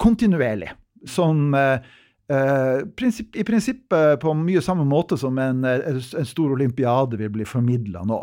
kontinuerlig. 0.01 0.71
Som 1.07 1.53
eh, 1.53 1.79
eh, 2.31 2.81
i 3.33 3.43
prinsippet 3.43 4.19
på 4.21 4.33
mye 4.37 4.63
samme 4.65 4.85
måte 4.87 5.17
som 5.17 5.37
en, 5.41 5.63
en 5.65 6.01
stor 6.25 6.55
olympiade 6.55 7.19
vil 7.21 7.33
bli 7.33 7.47
formidla 7.47 8.05
nå. 8.07 8.21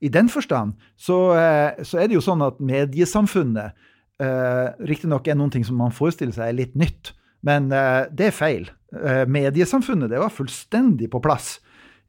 I 0.00 0.10
den 0.14 0.28
forstand 0.30 0.76
så, 0.96 1.18
eh, 1.34 1.82
så, 1.82 1.98
er 1.98 2.08
det 2.08 2.18
jo 2.18 2.24
sånn 2.24 2.44
at 2.46 2.60
mediesamfunnet 2.62 3.74
eh, 4.22 4.66
riktignok 4.86 5.26
er 5.26 5.38
noen 5.38 5.54
ting 5.54 5.66
som 5.66 5.80
man 5.80 5.94
forestiller 5.94 6.36
seg 6.36 6.52
er 6.52 6.58
litt 6.60 6.76
nytt, 6.78 7.14
men 7.46 7.72
eh, 7.74 8.04
det 8.14 8.30
er 8.30 8.36
feil. 8.36 8.68
Eh, 8.94 9.24
mediesamfunnet 9.30 10.12
det 10.12 10.20
var 10.22 10.34
fullstendig 10.34 11.10
på 11.12 11.22
plass 11.24 11.56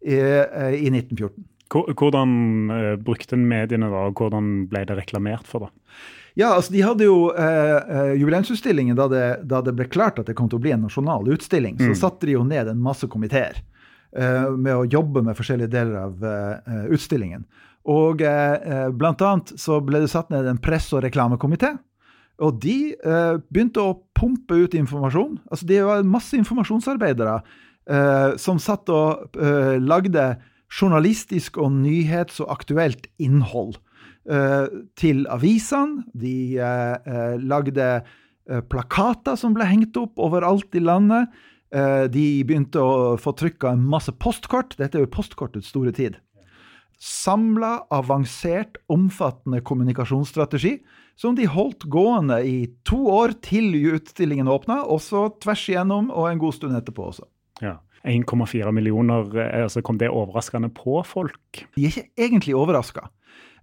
i, 0.06 0.16
eh, 0.16 0.76
i 0.78 0.92
1914. 0.92 1.48
Hvordan 1.70 2.32
uh, 2.72 2.96
brukte 2.98 3.38
mediene 3.38 3.90
da, 3.92 4.08
og 4.10 4.18
hvordan 4.18 4.66
ble 4.72 4.82
det 4.90 4.98
reklamert 4.98 5.48
for? 5.50 5.68
da? 5.68 6.00
Ja, 6.40 6.54
altså 6.56 6.74
De 6.74 6.82
hadde 6.86 7.06
jo 7.06 7.30
uh, 7.30 8.14
jubileumsutstillingen 8.18 8.98
da 8.98 9.10
det, 9.12 9.26
da 9.50 9.62
det, 9.66 9.76
ble 9.78 9.90
klart 9.92 10.22
at 10.22 10.30
det 10.30 10.38
kom 10.38 10.50
til 10.50 10.58
å 10.60 10.64
bli 10.64 10.74
en 10.74 10.88
nasjonal 10.88 11.30
utstilling. 11.36 11.78
Mm. 11.78 11.92
Så 11.92 12.02
satte 12.08 12.30
de 12.30 12.38
jo 12.38 12.46
ned 12.48 12.72
en 12.72 12.82
masse 12.82 13.06
komiteer 13.12 13.62
uh, 14.18 14.50
med 14.56 14.74
å 14.74 14.88
jobbe 14.90 15.24
med 15.28 15.38
forskjellige 15.38 15.74
deler 15.76 16.08
av 16.08 16.90
utstillingen. 16.94 17.46
Og 17.90 18.22
blant 19.00 19.22
annet 19.24 19.54
så 19.58 19.80
ble 19.82 20.02
det 20.04 20.10
satt 20.12 20.28
ned 20.30 20.46
en 20.46 20.60
press- 20.62 20.92
og 20.94 21.02
reklamekomité. 21.06 21.72
Og 22.44 22.60
de 22.62 22.92
begynte 23.50 23.82
å 23.82 23.96
pumpe 24.14 24.60
ut 24.60 24.76
informasjon. 24.78 25.40
Altså 25.50 25.66
Det 25.66 25.80
var 25.88 26.04
masse 26.06 26.38
informasjonsarbeidere 26.38 27.40
som 28.38 28.60
satt 28.62 28.92
og 28.94 29.40
lagde 29.82 30.28
journalistisk 30.70 31.58
og 31.58 31.74
nyhets- 31.82 32.40
og 32.44 32.52
aktuelt 32.54 33.10
innhold 33.22 33.78
uh, 34.30 34.70
til 35.00 35.26
avisene. 35.32 36.06
De 36.14 36.58
uh, 36.62 37.36
lagde 37.42 37.90
uh, 38.00 38.62
plakater 38.70 39.38
som 39.40 39.56
ble 39.58 39.68
hengt 39.70 39.98
opp 40.00 40.20
overalt 40.20 40.76
i 40.76 40.84
landet. 40.84 41.30
de 42.10 42.42
begynte 42.50 42.82
å 42.82 43.14
få 43.22 43.30
trykka 43.38 43.76
masse 43.78 44.10
postkort. 44.18 44.72
Dette 44.80 44.98
er 44.98 45.04
jo 45.04 45.12
postkortets 45.14 45.68
store 45.70 45.92
tid. 45.94 46.16
Samla, 46.98 47.84
avansert, 47.94 48.80
omfattende 48.90 49.62
kommunikasjonsstrategi 49.62 50.80
som 51.20 51.36
de 51.38 51.46
holdt 51.46 51.86
gående 51.86 52.40
i 52.42 52.72
to 52.90 52.98
år 53.14 53.36
til 53.46 53.76
utstillingen 53.92 54.50
åpna, 54.50 54.82
også 54.82 55.28
tvers 55.44 55.68
igjennom 55.70 56.10
og 56.10 56.32
en 56.32 56.42
god 56.42 56.58
stund 56.58 56.80
etterpå 56.80 57.06
også. 57.12 57.28
Ja. 57.62 57.78
1,4 58.04 58.72
millioner, 58.76 59.30
eh, 59.38 59.64
altså 59.68 59.84
kom 59.86 60.00
det 60.00 60.12
overraskende 60.12 60.72
på 60.76 61.02
folk? 61.08 61.66
De 61.76 61.86
er 61.86 61.94
ikke 61.94 62.28
egentlig 62.28 62.58
overraska. 62.58 63.10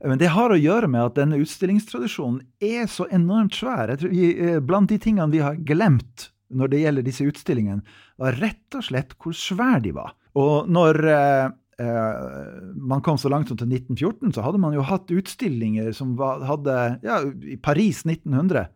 Men 0.04 0.20
det 0.20 0.28
har 0.34 0.52
å 0.52 0.58
gjøre 0.60 0.88
med 0.92 1.08
at 1.08 1.16
denne 1.16 1.38
utstillingstradisjonen 1.40 2.42
er 2.60 2.88
så 2.90 3.06
enormt 3.14 3.56
svær. 3.56 3.94
Jeg 3.94 4.10
vi, 4.10 4.32
eh, 4.36 4.58
blant 4.60 4.90
de 4.92 4.98
tingene 5.00 5.32
vi 5.32 5.44
har 5.44 5.56
glemt 5.56 6.30
når 6.48 6.70
det 6.70 6.82
gjelder 6.82 7.06
disse 7.06 7.26
utstillingene, 7.26 7.82
var 8.20 8.36
rett 8.38 8.76
og 8.78 8.84
slett 8.86 9.16
hvor 9.18 9.34
svære 9.34 9.82
de 9.86 9.94
var. 9.96 10.12
Og 10.38 10.68
når 10.70 11.00
eh, 11.10 11.46
eh, 11.82 12.26
man 12.76 13.02
kom 13.02 13.18
så 13.18 13.32
langt 13.32 13.50
som 13.50 13.58
til 13.58 13.70
1914, 13.72 14.36
så 14.36 14.44
hadde 14.44 14.60
man 14.62 14.76
jo 14.76 14.84
hatt 14.86 15.10
utstillinger 15.10 15.90
som 15.96 16.14
var, 16.20 16.44
hadde 16.46 16.76
Ja, 17.06 17.22
i 17.24 17.56
Paris 17.56 18.04
1900. 18.06 18.68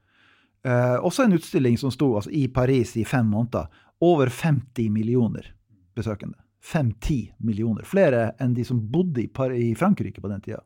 Eh, 0.67 0.97
også 0.99 1.25
en 1.25 1.37
utstilling 1.39 1.79
som 1.81 1.93
sto 1.95 2.15
altså, 2.19 2.33
i 2.37 2.49
Paris 2.53 2.97
i 3.01 3.07
fem 3.09 3.29
måneder 3.31 3.71
over 4.01 4.31
50 4.33 4.91
millioner 4.93 5.53
besøkende. 5.97 6.39
5-10 6.65 7.33
millioner. 7.39 7.85
Flere 7.89 8.31
enn 8.41 8.55
de 8.57 8.65
som 8.65 8.81
bodde 8.93 9.25
i, 9.25 9.29
i, 9.57 9.75
Frankrike 9.75 10.21
på 10.21 10.29
den 10.29 10.43
tida. 10.45 10.61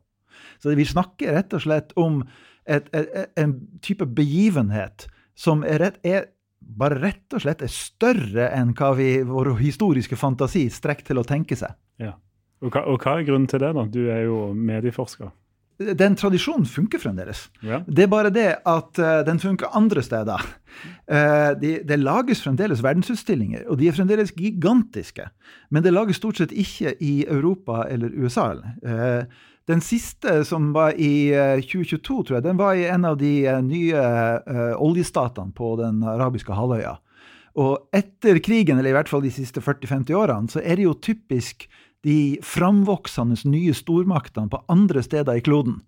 Så 0.59 0.75
vi 0.75 0.85
snakker 0.85 1.35
rett 1.37 1.53
og 1.55 1.63
slett 1.63 1.93
om 1.99 2.21
et, 2.65 2.89
et, 2.91 3.07
et, 3.07 3.31
en 3.39 3.55
type 3.83 4.07
begivenhet 4.17 5.07
som 5.39 5.63
er, 5.63 5.79
rett, 5.79 5.99
er, 6.03 6.27
bare 6.59 6.99
rett 6.99 7.35
og 7.35 7.45
slett 7.45 7.63
er 7.63 7.71
større 7.71 8.49
enn 8.55 8.73
hva 8.75 8.91
vi, 8.99 9.09
vår 9.27 9.53
historiske 9.61 10.19
fantasi 10.19 10.67
strekker 10.73 11.11
til 11.11 11.21
å 11.21 11.27
tenke 11.27 11.55
seg. 11.59 11.75
Ja. 12.01 12.17
Og 12.63 12.75
hva, 12.75 12.83
og 12.91 12.99
hva 13.03 13.19
er 13.19 13.27
grunnen 13.27 13.47
til 13.51 13.63
det? 13.63 13.71
da? 13.77 13.87
Du 13.87 14.03
er 14.11 14.25
jo 14.27 14.49
medieforsker 14.55 15.31
den 15.77 16.15
tradisjonen 16.15 16.65
funker 16.65 17.01
fremdeles. 17.03 17.47
Ja. 17.65 17.81
Det 17.87 18.05
er 18.05 18.11
bare 18.11 18.31
det 18.33 18.47
at 18.63 19.01
uh, 19.01 19.19
den 19.27 19.41
funker 19.43 19.73
andre 19.75 20.03
steder. 20.05 20.43
Uh, 21.11 21.51
de, 21.59 21.79
det 21.87 21.97
lages 21.99 22.43
fremdeles 22.45 22.83
verdensutstillinger, 22.83 23.65
og 23.69 23.79
de 23.79 23.89
er 23.89 23.97
fremdeles 23.97 24.31
gigantiske. 24.37 25.27
Men 25.69 25.83
det 25.83 25.93
lages 25.95 26.21
stort 26.21 26.39
sett 26.39 26.55
ikke 26.55 26.95
i 27.03 27.25
Europa 27.27 27.83
eller 27.89 28.15
USA. 28.15 28.53
Uh, 28.85 29.27
den 29.65 29.81
siste, 29.81 30.43
som 30.45 30.69
var 30.75 30.93
i 30.93 31.33
2022, 31.65 31.99
tror 32.05 32.35
jeg, 32.35 32.43
den 32.45 32.59
var 32.59 32.75
i 32.77 32.83
en 32.85 33.07
av 33.09 33.15
de 33.17 33.47
nye 33.65 34.03
oljestatene 34.77 35.55
på 35.57 35.71
den 35.79 36.03
arabiske 36.05 36.53
halvøya. 36.53 36.91
Og 37.57 37.87
etter 37.95 38.37
krigen, 38.45 38.77
eller 38.77 38.91
i 38.91 38.97
hvert 38.97 39.09
fall 39.09 39.23
de 39.23 39.31
siste 39.33 39.63
40-50 39.65 40.13
årene, 40.13 40.51
så 40.53 40.61
er 40.61 40.77
det 40.77 40.85
jo 40.85 40.93
typisk 41.01 41.65
de 42.05 42.37
framvoksende 42.45 43.37
nye 43.49 43.73
stormaktene 43.73 44.51
på 44.51 44.61
andre 44.69 45.01
steder 45.03 45.39
i 45.39 45.43
kloden 45.45 45.79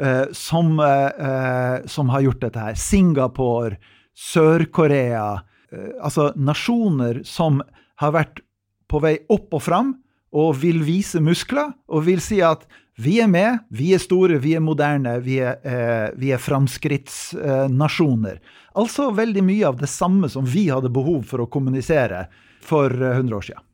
eh, 0.00 0.26
som, 0.32 0.78
eh, 0.80 1.86
som, 1.86 2.08
har 2.14 2.20
gjort 2.26 2.42
dette 2.46 2.66
her. 2.68 2.74
Singapore, 2.78 3.78
Sør-Korea 4.18 5.40
eh, 5.72 5.94
Altså 6.02 6.32
nasjoner 6.36 7.22
som 7.26 7.62
har 7.98 8.14
vært 8.14 8.42
på 8.88 9.02
vei 9.02 9.18
opp 9.28 9.58
og 9.58 9.62
fram 9.66 9.96
og 10.38 10.56
vil 10.62 10.82
vise 10.84 11.20
muskler 11.24 11.72
og 11.88 12.06
vil 12.06 12.20
si 12.22 12.38
at 12.44 12.66
vi 12.98 13.20
er 13.22 13.28
med, 13.30 13.58
vi 13.70 13.92
er 13.94 14.00
store, 14.02 14.40
vi 14.42 14.56
er 14.58 14.62
moderne, 14.64 15.20
vi 15.22 15.38
er, 15.38 15.58
eh, 15.62 16.10
vi 16.18 16.32
er 16.34 16.42
framskrittsnasjoner. 16.42 18.40
altså 18.74 19.10
veldig 19.10 19.42
mye 19.42 19.66
av 19.66 19.78
det 19.78 19.88
samme 19.88 20.28
som 20.28 20.44
vi 20.44 20.68
hadde 20.68 20.90
behov 20.90 21.22
for 21.22 21.40
å 21.40 21.46
kommunisere 21.46 22.26
for 22.60 22.90
100 22.90 23.26
eh, 23.26 23.36
år 23.36 23.42
siden 23.42 23.67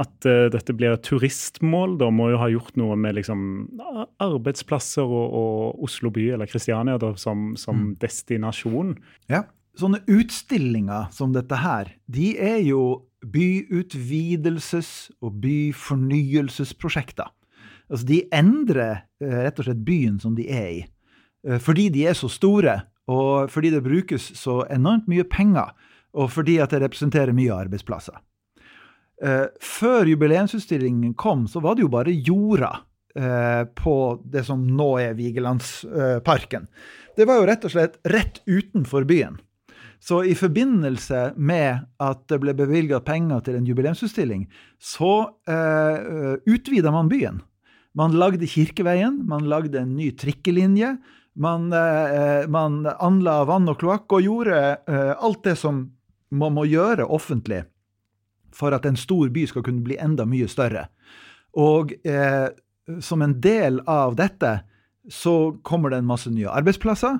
at 0.00 0.26
uh, 0.28 0.48
dette 0.52 0.74
blir 0.76 0.94
et 0.94 1.04
turistmål, 1.04 1.98
da 2.00 2.08
må 2.14 2.30
jo 2.32 2.40
ha 2.40 2.48
gjort 2.52 2.76
noe 2.80 2.96
med 3.00 3.18
liksom, 3.18 3.42
arbeidsplasser 4.22 5.04
og, 5.04 5.34
og, 5.36 5.82
Oslo 5.86 6.12
by, 6.14 6.30
eller 6.36 6.50
Kristiania, 6.50 6.96
da, 7.00 7.12
som, 7.20 7.52
som 7.60 7.82
mm. 7.82 7.90
destinasjon. 8.00 8.94
Ja. 9.32 9.44
Sånne 9.78 10.02
utstillinger 10.10 11.10
som 11.14 11.34
dette 11.36 11.60
her, 11.60 11.92
de 12.10 12.32
er 12.40 12.62
jo 12.64 13.04
byutvidelses- 13.20 15.10
og 15.20 15.36
byfornyelsesprosjekter. 15.42 17.28
Altså, 17.90 18.06
de 18.08 18.22
endrer 18.32 19.04
uh, 19.20 19.36
rett 19.44 19.60
og 19.60 19.68
slett 19.68 19.84
byen 19.84 20.16
som 20.22 20.38
de 20.38 20.48
er 20.48 20.70
i. 20.78 20.80
Uh, 21.44 21.58
fordi 21.60 21.90
de 21.92 22.06
er 22.08 22.16
så 22.16 22.30
store, 22.32 22.80
og 23.10 23.52
fordi 23.52 23.74
det 23.74 23.84
brukes 23.84 24.32
så 24.38 24.62
enormt 24.72 25.10
mye 25.10 25.26
penger, 25.28 25.74
og 26.16 26.32
fordi 26.32 26.56
at 26.62 26.72
det 26.72 26.82
representerer 26.82 27.36
mye 27.36 27.54
arbeidsplasser. 27.54 28.16
Eh, 29.20 29.46
før 29.60 30.08
jubileumsutstillingen 30.08 31.12
kom, 31.14 31.44
så 31.48 31.60
var 31.60 31.76
det 31.76 31.84
jo 31.84 31.92
bare 31.92 32.14
jorda 32.14 32.70
eh, 33.14 33.66
på 33.76 33.94
det 34.24 34.46
som 34.48 34.62
nå 34.64 34.94
er 35.02 35.18
Vigelandsparken. 35.18 36.66
det 37.16 37.26
var 37.28 37.40
jo 37.40 37.46
rett 37.50 37.64
og 37.68 37.74
slett 37.74 37.98
rett 38.08 38.40
utenfor 38.46 39.04
byen. 39.04 39.36
Så 40.00 40.22
i 40.24 40.32
forbindelse 40.34 41.34
med 41.36 41.84
at 42.00 42.22
det 42.32 42.38
ble 42.40 42.54
bevilga 42.56 43.02
penger 43.04 43.42
til 43.44 43.58
en 43.58 43.66
jubileumsutstilling, 43.68 44.46
så 44.80 45.28
eh, 45.44 46.40
utvida 46.48 46.92
man 46.94 47.10
byen. 47.12 47.42
Man 47.92 48.16
lagde 48.16 48.48
Kirkeveien, 48.48 49.20
man 49.28 49.48
lagde 49.50 49.82
en 49.82 49.96
ny 49.98 50.08
trikkelinje. 50.16 50.94
Man, 51.40 51.68
eh, 51.76 52.48
man 52.48 52.86
anla 52.96 53.42
vann 53.48 53.68
og 53.68 53.80
kloakk 53.82 54.16
og 54.16 54.24
gjorde 54.24 54.62
eh, 54.88 55.12
alt 55.12 55.44
det 55.44 55.58
som 55.60 55.90
man 56.30 56.56
må 56.56 56.64
gjøre 56.70 57.04
offentlig 57.10 57.64
for 58.56 58.74
at 58.76 58.86
en 58.88 58.98
stor 58.98 59.30
by 59.32 59.46
skal 59.50 59.64
kunne 59.66 59.84
bli 59.86 59.98
enda 60.00 60.26
mye 60.28 60.48
større. 60.50 60.88
Og 61.58 61.94
eh, 62.06 62.48
som 63.00 63.22
en 63.22 63.36
del 63.40 63.80
av 63.86 64.16
dette 64.18 64.60
så 65.10 65.56
kommer 65.66 65.90
det 65.90 66.00
en 66.00 66.10
masse 66.10 66.30
nye 66.30 66.50
arbeidsplasser. 66.50 67.18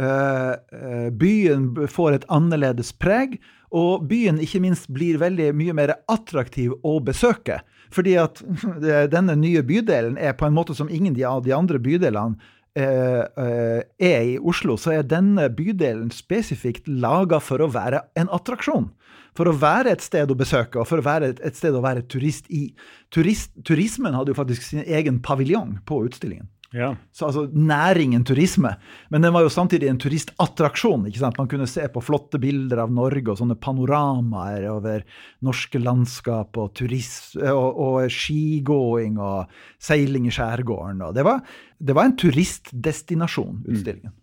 Eh, 0.00 0.52
eh, 0.52 1.10
byen 1.12 1.88
får 1.88 2.12
et 2.12 2.26
annerledes 2.32 2.92
preg, 3.00 3.38
og 3.76 4.06
byen 4.08 4.38
ikke 4.40 4.60
minst 4.62 4.90
blir 4.92 5.18
veldig 5.20 5.50
mye 5.56 5.74
mer 5.76 5.94
attraktiv 6.12 6.74
å 6.86 6.98
besøke. 7.04 7.60
Fordi 7.92 8.16
at 8.20 8.42
denne 9.14 9.36
nye 9.40 9.64
bydelen 9.66 10.18
er 10.18 10.36
på 10.38 10.48
en 10.48 10.56
måte 10.56 10.76
som 10.76 10.90
ingen 10.92 11.16
av 11.24 11.42
de 11.46 11.54
andre 11.56 11.80
bydelene 11.82 12.36
eh, 12.76 13.24
eh, 13.24 13.80
er 13.98 14.30
i 14.34 14.36
Oslo, 14.38 14.76
så 14.80 14.98
er 14.98 15.08
denne 15.08 15.48
bydelen 15.52 16.12
spesifikt 16.14 16.88
laga 16.88 17.40
for 17.42 17.64
å 17.64 17.72
være 17.72 18.04
en 18.20 18.30
attraksjon 18.32 18.90
for 19.36 19.50
å 19.50 19.56
være 19.56 19.94
et 19.94 20.04
sted 20.04 20.30
å 20.30 20.38
besøke 20.38 20.80
og 20.80 20.88
for 20.88 21.02
å 21.02 21.06
være 21.06 21.32
et, 21.34 21.40
et 21.44 21.58
sted 21.58 21.76
å 21.76 21.84
være 21.84 22.06
turist 22.10 22.50
i. 22.50 22.68
Turist, 23.14 23.52
turismen 23.66 24.16
hadde 24.16 24.32
jo 24.32 24.38
faktisk 24.38 24.66
sin 24.66 24.84
egen 24.84 25.22
paviljong 25.24 25.78
på 25.88 26.04
utstillingen. 26.08 26.48
Ja. 26.74 26.90
Så 27.14 27.28
altså 27.28 27.46
næringen 27.54 28.24
turisme. 28.26 28.74
Men 29.08 29.22
den 29.24 29.32
var 29.34 29.44
jo 29.46 29.52
samtidig 29.52 29.88
en 29.88 30.00
turistattraksjon. 30.02 31.06
ikke 31.08 31.22
sant? 31.22 31.38
Man 31.38 31.48
kunne 31.48 31.68
se 31.70 31.86
på 31.92 32.02
flotte 32.04 32.40
bilder 32.42 32.82
av 32.84 32.92
Norge 32.92 33.32
og 33.32 33.40
sånne 33.40 33.58
panoramaer 33.62 34.66
over 34.72 35.06
norske 35.46 35.80
landskap 35.80 36.58
og, 36.60 36.74
turist, 36.76 37.36
og, 37.38 37.80
og 37.86 38.12
skigåing 38.12 39.16
og 39.22 39.56
seiling 39.82 40.28
i 40.28 40.34
skjærgården. 40.34 41.02
Og 41.06 41.16
det, 41.16 41.26
var, 41.26 41.42
det 41.78 41.96
var 41.96 42.10
en 42.10 42.18
turistdestinasjon, 42.20 43.64
utstillingen. 43.70 44.14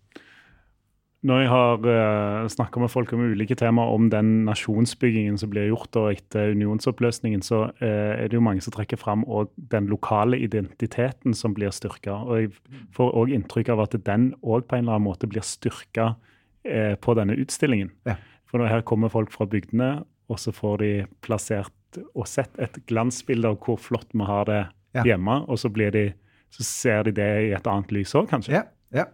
Når 1.23 1.39
jeg 1.39 1.49
har 1.53 1.85
uh, 1.87 2.47
snakka 2.51 2.81
med 2.83 2.91
folk 2.91 3.13
om 3.15 3.21
ulike 3.31 3.55
temaer 3.55 3.93
om 3.95 4.09
den 4.11 4.31
nasjonsbyggingen 4.43 5.37
som 5.39 5.53
blir 5.53 5.69
gjort 5.69 5.95
og 6.01 6.09
etter 6.11 6.51
unionsoppløsningen, 6.51 7.43
så 7.45 7.61
uh, 7.69 8.11
er 8.17 8.27
det 8.27 8.35
jo 8.35 8.43
mange 8.43 8.63
som 8.65 8.75
trekker 8.75 8.99
fram 8.99 9.23
den 9.71 9.87
lokale 9.91 10.41
identiteten 10.43 11.35
som 11.37 11.55
blir 11.55 11.71
styrka. 11.71 12.17
Og 12.27 12.41
jeg 12.41 12.81
får 12.95 13.15
òg 13.21 13.31
inntrykk 13.37 13.71
av 13.71 13.85
at 13.85 13.95
den 14.03 14.33
òg 14.43 14.67
på 14.67 14.75
en 14.75 14.83
eller 14.83 14.97
annen 14.97 15.07
måte 15.07 15.29
blir 15.31 15.45
styrka 15.47 16.13
uh, 16.17 16.95
på 16.99 17.15
denne 17.15 17.39
utstillingen. 17.39 17.93
Ja. 18.09 18.17
For 18.51 18.59
når 18.59 18.73
her 18.73 18.83
kommer 18.85 19.13
folk 19.13 19.31
fra 19.31 19.47
bygdene, 19.47 20.03
og 20.27 20.39
så 20.43 20.51
får 20.55 20.83
de 20.83 20.91
plassert 21.23 22.03
og 22.13 22.27
sett 22.27 22.53
et 22.61 22.83
glansbilde 22.89 23.47
av 23.47 23.59
hvor 23.63 23.79
flott 23.79 24.11
vi 24.13 24.27
har 24.27 24.49
det 24.49 24.63
Ja. 24.93 25.01
hjemme, 25.07 25.39
og 25.49 25.57
så, 25.57 25.71
blir 25.73 25.89
de, 25.89 26.13
så 26.53 26.63
ser 26.63 27.03
de 27.07 27.11
det 27.17 27.29
i 27.47 27.53
et 27.57 27.65
annet 27.65 27.89
lys 27.95 28.11
òg, 28.13 28.27
kanskje. 28.29 28.53
Ja, 28.53 28.67
ja. 28.93 29.07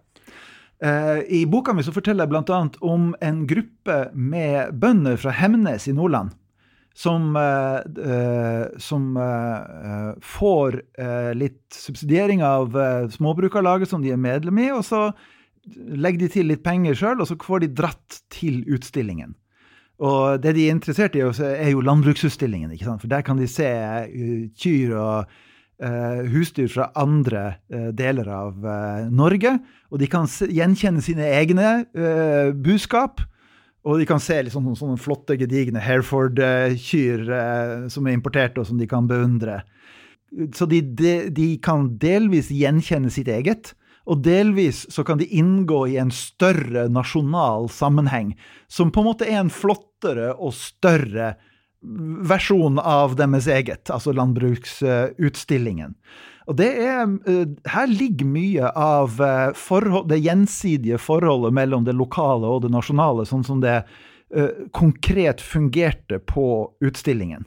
Eh, 0.83 1.23
I 1.27 1.45
boka 1.45 1.73
mi 1.75 1.83
så 1.83 1.91
forteller 1.91 2.23
jeg 2.23 2.31
bl.a. 2.31 2.59
om 2.87 3.09
en 3.21 3.41
gruppe 3.47 3.97
med 4.15 4.77
bønder 4.79 5.19
fra 5.19 5.33
Hemnes 5.35 5.89
i 5.89 5.95
Nordland. 5.95 6.35
Som, 6.99 7.35
eh, 7.37 7.79
eh, 8.11 8.65
som 8.81 9.13
får 10.19 10.79
litt 11.37 11.61
subsidiering 11.71 12.41
av 12.43 12.75
Småbrukarlaget 13.13 13.91
som 13.91 14.01
de 14.03 14.11
er 14.11 14.19
medlem 14.19 14.57
i, 14.59 14.71
og 14.71 14.83
så 14.83 15.11
legger 15.69 16.25
de 16.25 16.31
til 16.33 16.49
litt 16.49 16.63
penger 16.65 16.97
sjøl, 16.97 17.21
og 17.21 17.29
så 17.29 17.37
får 17.39 17.63
de 17.63 17.69
dratt 17.77 18.19
til 18.33 18.65
utstillingen. 18.67 19.35
Og 19.99 20.41
det 20.41 20.55
de 20.55 20.65
er 20.67 20.75
interessert 20.75 21.15
i, 21.15 21.23
er 21.23 21.71
jo 21.71 21.83
landbruksutstillingen, 21.83 22.73
for 22.99 23.07
der 23.11 23.23
kan 23.23 23.37
de 23.37 23.47
se 23.47 23.69
kyr 24.59 24.95
og 24.95 25.39
husdyr 25.79 26.67
fra 26.71 26.89
andre 26.99 27.43
eh, 27.71 27.89
deler 27.95 28.27
av 28.33 28.65
eh, 28.67 29.07
Norge. 29.15 29.55
Og 29.89 30.01
de 30.01 30.09
kan 30.11 30.27
gjenkjenne 30.27 31.03
sine 31.03 31.27
egne 31.39 31.73
eh, 31.95 32.51
buskap. 32.51 33.23
Og 33.87 34.01
de 34.01 34.07
kan 34.09 34.19
se 34.19 34.41
liksom, 34.43 34.65
sånne, 34.67 34.79
sånne 34.79 35.01
flotte, 35.01 35.37
gedigne 35.39 35.81
Hereford-kyr 35.83 37.27
eh, 37.31 37.75
som 37.91 38.07
er 38.07 38.17
importert, 38.17 38.59
og 38.59 38.67
som 38.67 38.79
de 38.79 38.87
kan 38.89 39.07
beundre. 39.09 39.61
Så 40.53 40.67
de, 40.69 40.83
de, 40.83 41.13
de 41.33 41.53
kan 41.63 41.87
delvis 42.01 42.51
gjenkjenne 42.53 43.11
sitt 43.13 43.31
eget. 43.31 43.73
Og 44.09 44.23
delvis 44.25 44.83
så 44.91 45.05
kan 45.05 45.19
de 45.21 45.27
inngå 45.37 45.83
i 45.91 45.99
en 46.01 46.11
større 46.13 46.87
nasjonal 46.91 47.69
sammenheng, 47.71 48.33
som 48.67 48.91
på 48.91 49.03
en 49.03 49.09
måte 49.11 49.27
er 49.29 49.39
en 49.43 49.53
flottere 49.53 50.33
og 50.35 50.55
større 50.57 51.35
versjon 51.81 52.79
av 52.79 53.15
deres 53.19 53.47
eget, 53.47 53.89
altså 53.93 54.13
landbruksutstillingen. 54.15 55.95
Og 56.49 56.57
det 56.57 56.69
er, 56.81 57.05
eh, 57.29 57.45
her 57.69 57.87
ligger 57.87 58.25
mye 58.25 58.71
av 58.73 59.19
eh, 59.21 59.51
forhold, 59.55 60.09
det 60.09 60.23
gjensidige 60.25 60.97
forholdet 60.97 61.53
mellom 61.53 61.85
det 61.85 61.93
lokale 61.95 62.49
og 62.49 62.63
det 62.65 62.73
nasjonale, 62.73 63.25
sånn 63.29 63.45
som 63.45 63.61
det 63.61 63.83
eh, 64.33 64.65
konkret 64.73 65.43
fungerte 65.45 66.19
på 66.19 66.73
utstillingen. 66.81 67.45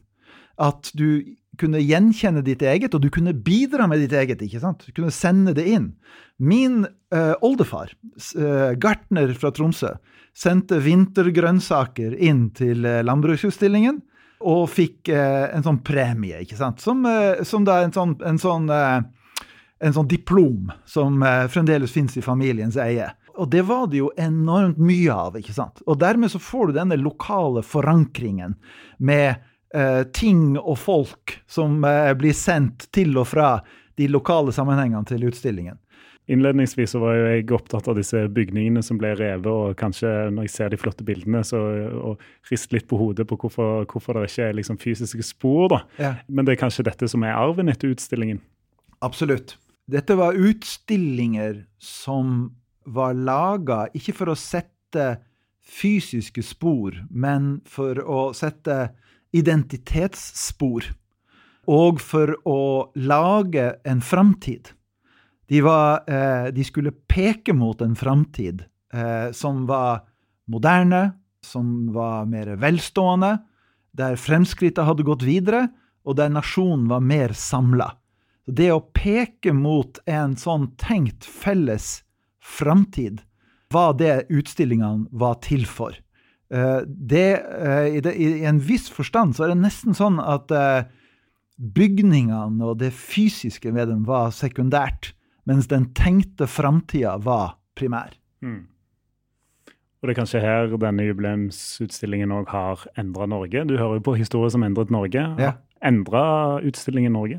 At 0.62 0.92
du 0.94 1.34
kunne 1.58 1.82
gjenkjenne 1.82 2.44
ditt 2.46 2.62
eget, 2.62 2.94
og 2.94 3.02
du 3.02 3.10
kunne 3.12 3.34
bidra 3.34 3.88
med 3.90 4.00
ditt 4.04 4.14
eget. 4.16 4.40
ikke 4.40 4.62
sant? 4.62 4.86
Du 4.86 4.94
kunne 4.94 5.12
sende 5.12 5.52
det 5.52 5.66
inn. 5.68 5.90
Min 6.40 6.86
uh, 7.12 7.34
oldefar, 7.44 7.92
uh, 8.38 8.72
gartner 8.80 9.34
fra 9.36 9.50
Tromsø, 9.52 9.92
sendte 10.34 10.78
vintergrønnsaker 10.80 12.16
inn 12.16 12.46
til 12.56 12.86
landbruksutstillingen 13.04 14.00
og 14.42 14.68
fikk 14.70 15.10
eh, 15.12 15.48
en 15.54 15.64
sånn 15.64 15.80
premie, 15.86 16.42
ikke 16.44 16.58
sant? 16.58 16.82
Som, 16.82 17.04
eh, 17.06 17.42
som 17.48 17.66
da 17.66 17.80
en 17.84 17.94
sånn, 17.94 18.16
en 18.26 18.40
sånn, 18.42 18.68
eh, 18.72 19.46
en 19.82 19.96
sånn 19.96 20.10
diplom 20.10 20.72
som 20.86 21.22
eh, 21.26 21.46
fremdeles 21.52 21.94
finnes 21.94 22.16
i 22.18 22.24
familiens 22.24 22.78
eie. 22.80 23.08
Og 23.40 23.48
det 23.50 23.62
var 23.68 23.86
det 23.90 24.02
jo 24.02 24.10
enormt 24.20 24.80
mye 24.82 25.14
av, 25.14 25.38
ikke 25.40 25.54
sant? 25.56 25.80
Og 25.86 25.98
dermed 26.00 26.30
så 26.32 26.40
får 26.42 26.68
du 26.68 26.76
denne 26.76 26.98
lokale 27.00 27.64
forankringen 27.64 28.54
med 28.98 29.40
eh, 29.74 30.02
ting 30.14 30.58
og 30.60 30.76
folk 30.78 31.38
som 31.50 31.80
eh, 31.88 32.12
blir 32.18 32.36
sendt 32.36 32.90
til 32.92 33.16
og 33.16 33.30
fra 33.32 33.54
de 33.96 34.08
lokale 34.08 34.52
sammenhengene 34.54 35.08
til 35.08 35.24
utstillingen. 35.28 35.78
Innledningsvis 36.30 36.92
så 36.94 37.00
var 37.02 37.16
jeg 37.18 37.48
opptatt 37.50 37.88
av 37.90 37.96
disse 37.98 38.20
bygningene 38.30 38.82
som 38.86 38.98
ble 39.00 39.10
revet, 39.18 39.48
og 39.50 39.74
kanskje 39.80 40.10
når 40.30 40.46
jeg 40.46 40.52
ser 40.54 40.70
de 40.70 40.78
flotte 40.78 41.06
bildene, 41.06 41.42
så 41.42 41.58
og 41.98 42.22
rister 42.50 42.78
litt 42.78 42.86
på 42.90 43.00
hodet 43.00 43.26
på 43.26 43.38
hvorfor, 43.42 43.82
hvorfor 43.90 44.20
det 44.20 44.28
ikke 44.30 44.46
er 44.46 44.56
liksom 44.60 44.78
fysiske 44.78 45.26
spor. 45.26 45.66
da. 45.72 45.80
Ja. 45.98 46.12
Men 46.28 46.46
det 46.46 46.54
er 46.54 46.62
kanskje 46.62 46.86
dette 46.86 47.08
som 47.10 47.26
er 47.26 47.34
arven 47.34 47.72
etter 47.72 47.90
utstillingen? 47.90 48.38
Absolutt. 49.02 49.56
Dette 49.90 50.14
var 50.14 50.38
utstillinger 50.38 51.64
som 51.82 52.52
var 52.86 53.18
laga 53.18 53.88
ikke 53.94 54.14
for 54.14 54.30
å 54.30 54.38
sette 54.38 55.16
fysiske 55.62 56.42
spor, 56.46 56.94
men 57.10 57.60
for 57.66 57.98
å 57.98 58.28
sette 58.36 58.92
identitetsspor. 59.34 60.86
Og 61.70 62.00
for 62.02 62.34
å 62.48 62.90
lage 62.98 63.68
en 63.86 64.00
framtid. 64.02 64.72
De, 65.52 65.60
var, 65.60 66.00
eh, 66.08 66.46
de 66.48 66.64
skulle 66.64 66.94
peke 67.12 67.52
mot 67.52 67.80
en 67.84 67.96
framtid 67.96 68.64
eh, 68.94 69.32
som 69.36 69.66
var 69.68 70.06
moderne, 70.48 71.10
som 71.44 71.92
var 71.92 72.24
mer 72.24 72.54
velstående, 72.56 73.34
der 73.92 74.16
fremskrittet 74.16 74.86
hadde 74.88 75.04
gått 75.04 75.26
videre, 75.28 75.66
og 76.08 76.16
der 76.16 76.32
nasjonen 76.32 76.88
var 76.88 77.04
mer 77.04 77.36
samla. 77.36 77.90
Det 78.48 78.70
å 78.72 78.80
peke 78.96 79.52
mot 79.52 80.00
en 80.08 80.38
sånn 80.40 80.70
tenkt 80.80 81.28
felles 81.28 81.98
framtid 82.40 83.20
var 83.76 83.92
det 84.00 84.32
utstillingene 84.32 85.12
var 85.12 85.36
til 85.44 85.68
for. 85.68 85.92
Eh, 86.48 86.80
det, 86.88 87.30
i, 88.16 88.34
en 88.48 88.64
viss 88.72 88.88
forstand 88.88 89.36
så 89.36 89.44
er 89.44 89.52
det 89.52 89.62
nesten 89.68 90.00
sånn 90.00 90.16
at 90.16 90.48
bygningene 91.60 92.72
og 92.72 92.78
det 92.80 92.94
fysiske 92.96 93.68
ved 93.76 93.92
dem 93.92 94.06
var 94.08 94.32
sekundært, 94.32 95.12
mens 95.48 95.68
den 95.70 95.90
tenkte 95.96 96.46
framtida 96.46 97.16
var 97.22 97.56
primær. 97.78 98.14
Mm. 98.42 98.66
Og 100.02 100.08
det 100.08 100.14
er 100.14 100.18
kanskje 100.18 100.42
her 100.42 100.72
denne 100.82 101.04
jubileumsutstillingen 101.06 102.32
òg 102.34 102.48
har 102.50 102.80
endra 102.98 103.28
Norge. 103.30 103.62
Du 103.70 103.76
hører 103.78 104.00
jo 104.00 104.06
på 104.10 104.16
historier 104.18 104.50
som 104.50 104.64
endret 104.66 104.90
Norge. 104.90 105.22
Ja. 105.38 105.52
Endra 105.82 106.58
utstillingen 106.66 107.14
Norge? 107.14 107.38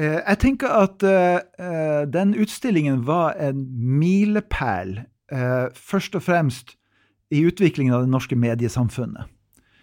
Eh, 0.00 0.16
jeg 0.16 0.38
tenker 0.40 0.72
at 0.72 1.04
eh, 1.04 2.06
den 2.08 2.32
utstillingen 2.40 3.02
var 3.04 3.36
en 3.36 3.66
milepæl, 4.00 5.02
eh, 5.32 5.66
først 5.76 6.16
og 6.16 6.24
fremst 6.24 6.76
i 7.30 7.44
utviklingen 7.44 7.94
av 7.94 8.06
det 8.06 8.12
norske 8.14 8.40
mediesamfunnet. 8.40 9.28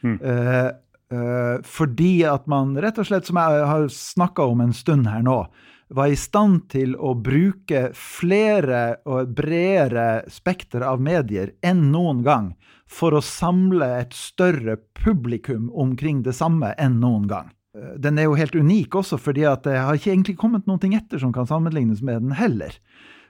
Mm. 0.01 0.17
Eh, 0.17 0.65
eh, 1.13 1.55
fordi 1.63 2.23
at 2.25 2.49
man 2.49 2.73
rett 2.81 2.97
og 2.97 3.05
slett, 3.05 3.29
som 3.29 3.37
jeg 3.37 3.69
har 3.69 3.87
snakka 3.93 4.49
om 4.49 4.65
en 4.65 4.73
stund 4.73 5.07
her 5.07 5.21
nå, 5.21 5.43
var 5.89 6.11
i 6.11 6.19
stand 6.19 6.67
til 6.71 6.95
å 6.99 7.13
bruke 7.15 7.89
flere 7.95 8.99
og 9.07 9.33
bredere 9.37 10.23
spekter 10.31 10.83
av 10.87 11.01
medier 11.03 11.53
enn 11.65 11.87
noen 11.93 12.23
gang 12.25 12.53
for 12.87 13.15
å 13.15 13.23
samle 13.23 13.87
et 14.01 14.15
større 14.15 14.77
publikum 14.97 15.69
omkring 15.75 16.23
det 16.23 16.35
samme 16.37 16.73
enn 16.79 16.99
noen 17.03 17.27
gang. 17.27 17.51
Eh, 17.75 17.95
Den 17.99 18.19
er 18.19 18.29
jo 18.29 18.39
helt 18.39 18.55
unik 18.55 18.95
også, 19.01 19.19
fordi 19.19 19.45
at 19.47 19.67
det 19.67 19.77
har 19.77 19.95
ikke 19.95 20.13
egentlig 20.13 20.37
kommet 20.39 20.67
noe 20.67 20.79
etter 20.79 21.19
som 21.19 21.33
kan 21.35 21.47
sammenlignes 21.47 22.01
med 22.01 22.21
den 22.23 22.35
heller. 22.39 22.75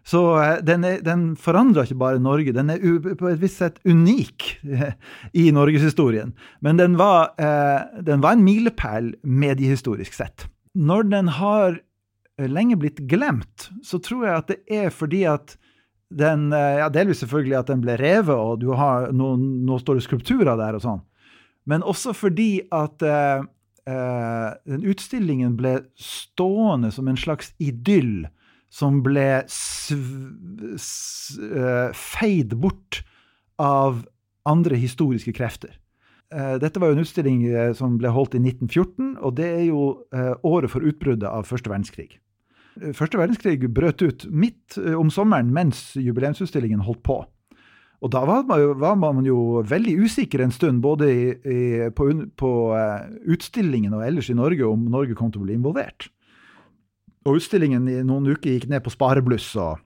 Så 0.07 0.21
eh, 0.39 0.59
den, 0.63 0.85
den 1.03 1.25
forandrer 1.35 1.85
ikke 1.85 1.99
bare 1.99 2.21
Norge, 2.23 2.53
den 2.55 2.69
er 2.73 2.81
u, 2.81 2.99
på 3.01 3.31
et 3.31 3.41
visst 3.41 3.61
sett 3.61 3.81
unik 3.85 4.49
i 5.41 5.49
norgeshistorien. 5.51 6.33
Men 6.61 6.77
den 6.79 6.97
var, 7.01 7.33
eh, 7.41 8.01
den 8.01 8.23
var 8.23 8.37
en 8.37 8.45
milepæl 8.45 9.15
mediehistorisk 9.23 10.15
sett. 10.15 10.47
Når 10.77 11.09
den 11.09 11.33
har 11.39 11.81
lenge 12.37 12.77
blitt 12.77 12.99
glemt, 13.09 13.69
så 13.81 13.97
tror 14.03 14.27
jeg 14.27 14.41
at 14.41 14.51
det 14.51 14.59
er 14.69 14.91
fordi 14.93 15.23
at 15.25 15.55
den 16.13 16.51
ja, 16.53 16.85
Delvis 16.93 17.19
selvfølgelig 17.23 17.57
at 17.57 17.71
den 17.71 17.81
ble 17.83 17.97
revet, 17.99 18.35
og 18.37 18.61
du 18.61 18.69
har 18.77 19.09
noen, 19.11 19.65
står 19.81 19.97
det 19.97 20.05
skulpturer 20.05 20.53
der 20.55 20.77
og 20.77 20.83
sånn. 20.85 21.01
Men 21.67 21.83
også 21.83 22.13
fordi 22.15 22.61
at 22.71 23.03
eh, 23.03 23.43
eh, 23.91 24.49
den 24.71 24.85
utstillingen 24.87 25.57
ble 25.59 25.81
stående 25.99 26.91
som 26.95 27.09
en 27.11 27.19
slags 27.19 27.51
idyll 27.59 28.27
som 28.71 29.01
ble 29.03 29.27
eh, 29.43 29.49
feid 31.95 32.55
bort 32.55 33.01
av 33.59 34.05
andre 34.47 34.79
historiske 34.79 35.33
krefter. 35.35 35.75
Eh, 36.31 36.55
dette 36.61 36.79
var 36.79 36.91
jo 36.91 36.97
en 36.97 37.03
utstilling 37.03 37.43
eh, 37.47 37.73
som 37.75 37.97
ble 37.99 38.11
holdt 38.15 38.35
i 38.35 38.41
1914, 38.43 39.17
og 39.19 39.35
det 39.39 39.47
er 39.47 39.65
jo 39.67 39.83
eh, 40.15 40.33
året 40.47 40.71
for 40.71 40.83
utbruddet 40.87 41.27
av 41.27 41.47
første 41.47 41.71
verdenskrig. 41.71 42.19
Første 42.95 43.19
verdenskrig 43.19 43.69
brøt 43.73 44.03
ut 44.03 44.27
midt 44.29 44.77
eh, 44.81 44.95
om 44.97 45.09
sommeren 45.13 45.49
mens 45.53 45.91
jubileumsutstillingen 45.99 46.83
holdt 46.85 47.03
på. 47.07 47.21
Og 48.05 48.11
da 48.13 48.21
var 48.29 48.43
man 48.45 48.61
jo, 48.61 48.73
var 48.77 48.97
man 48.99 49.25
jo 49.25 49.63
veldig 49.65 49.95
usikker 50.05 50.43
en 50.43 50.53
stund, 50.53 50.83
både 50.83 51.07
i, 51.09 51.23
i, 51.33 51.61
på, 51.97 52.11
på 52.37 52.51
uh, 52.69 53.07
utstillingen 53.25 53.95
og 53.97 54.03
ellers 54.05 54.29
i 54.29 54.37
Norge, 54.37 54.61
om 54.69 54.83
Norge 54.93 55.17
kom 55.17 55.31
til 55.33 55.41
å 55.41 55.47
bli 55.47 55.55
involvert. 55.57 56.11
Og 57.25 57.39
utstillingen 57.39 57.89
i 57.89 57.97
noen 58.05 58.29
uker 58.29 58.53
gikk 58.53 58.69
ned 58.69 58.85
på 58.85 58.93
sparebluss, 58.93 59.49
og 59.57 59.81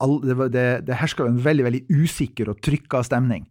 all, 0.00 0.16
det, 0.24 0.38
det, 0.56 0.66
det 0.88 0.98
herska 1.02 1.28
en 1.28 1.42
veldig 1.44 1.68
veldig 1.68 1.84
usikker 2.00 2.48
og 2.48 2.62
trykka 2.64 3.04
stemning. 3.04 3.44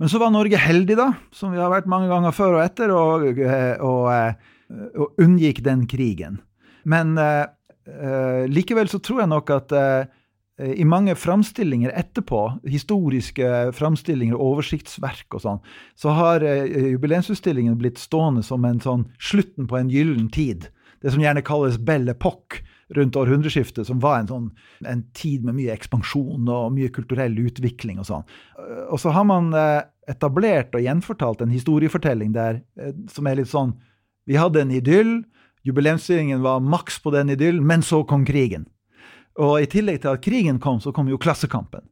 Men 0.00 0.08
så 0.08 0.22
var 0.22 0.30
Norge 0.32 0.56
heldig, 0.62 0.94
da, 0.96 1.10
som 1.34 1.50
vi 1.50 1.58
har 1.60 1.74
vært 1.74 1.90
mange 1.90 2.08
ganger 2.12 2.32
før 2.32 2.60
og 2.60 2.62
etter, 2.62 2.94
og, 2.94 3.26
og, 3.84 4.06
og 4.94 5.20
unngikk 5.20 5.64
den 5.66 5.82
krigen. 5.90 6.38
Men 6.88 7.18
uh, 7.18 7.50
uh, 7.90 8.46
likevel 8.50 8.90
så 8.90 9.00
tror 9.02 9.22
jeg 9.22 9.30
nok 9.32 9.52
at 9.54 9.74
uh, 9.74 10.08
i 10.60 10.84
mange 10.84 11.14
framstillinger 11.16 11.94
etterpå, 11.96 12.40
historiske 12.68 13.70
framstillinger, 13.76 14.36
oversiktsverk 14.36 15.38
og 15.38 15.40
sånn, 15.40 15.62
så 15.96 16.12
har 16.18 16.44
jubileumsutstillingen 16.44 17.78
blitt 17.80 17.96
stående 17.96 18.44
som 18.44 18.66
en 18.68 18.82
sånn 18.84 19.06
slutten 19.16 19.70
på 19.70 19.78
en 19.78 19.88
gyllen 19.88 20.28
tid. 20.34 20.68
Det 21.00 21.14
som 21.14 21.24
gjerne 21.24 21.40
kalles 21.46 21.80
Belle 21.80 22.12
Époque 22.12 22.60
rundt 22.92 23.16
århundreskiftet, 23.16 23.86
som 23.88 24.02
var 24.04 24.18
en, 24.20 24.28
sånn, 24.28 24.50
en 24.84 25.06
tid 25.16 25.48
med 25.48 25.56
mye 25.62 25.72
ekspansjon 25.72 26.52
og 26.52 26.76
mye 26.76 26.92
kulturell 26.92 27.40
utvikling 27.40 28.02
og 28.02 28.10
sånn. 28.10 28.28
Og 28.92 29.00
så 29.00 29.16
har 29.16 29.24
man 29.30 29.54
etablert 30.10 30.76
og 30.76 30.84
gjenfortalt 30.84 31.40
en 31.40 31.54
historiefortelling 31.54 32.34
der 32.36 32.60
som 33.08 33.30
er 33.30 33.40
litt 33.40 33.48
sånn 33.48 33.78
Vi 34.28 34.36
hadde 34.36 34.60
en 34.60 34.76
idyll. 34.76 35.22
Jubileumsstillingen 35.66 36.42
var 36.42 36.60
maks 36.60 36.98
på 37.02 37.12
den 37.14 37.30
idyllen, 37.30 37.66
men 37.66 37.82
så 37.82 38.02
kom 38.04 38.24
krigen. 38.26 38.66
Og 39.40 39.60
i 39.62 39.68
tillegg 39.70 40.02
til 40.02 40.14
at 40.14 40.22
krigen 40.24 40.60
kom, 40.60 40.80
så 40.80 40.92
kom 40.92 41.08
jo 41.08 41.20
Klassekampen. 41.20 41.84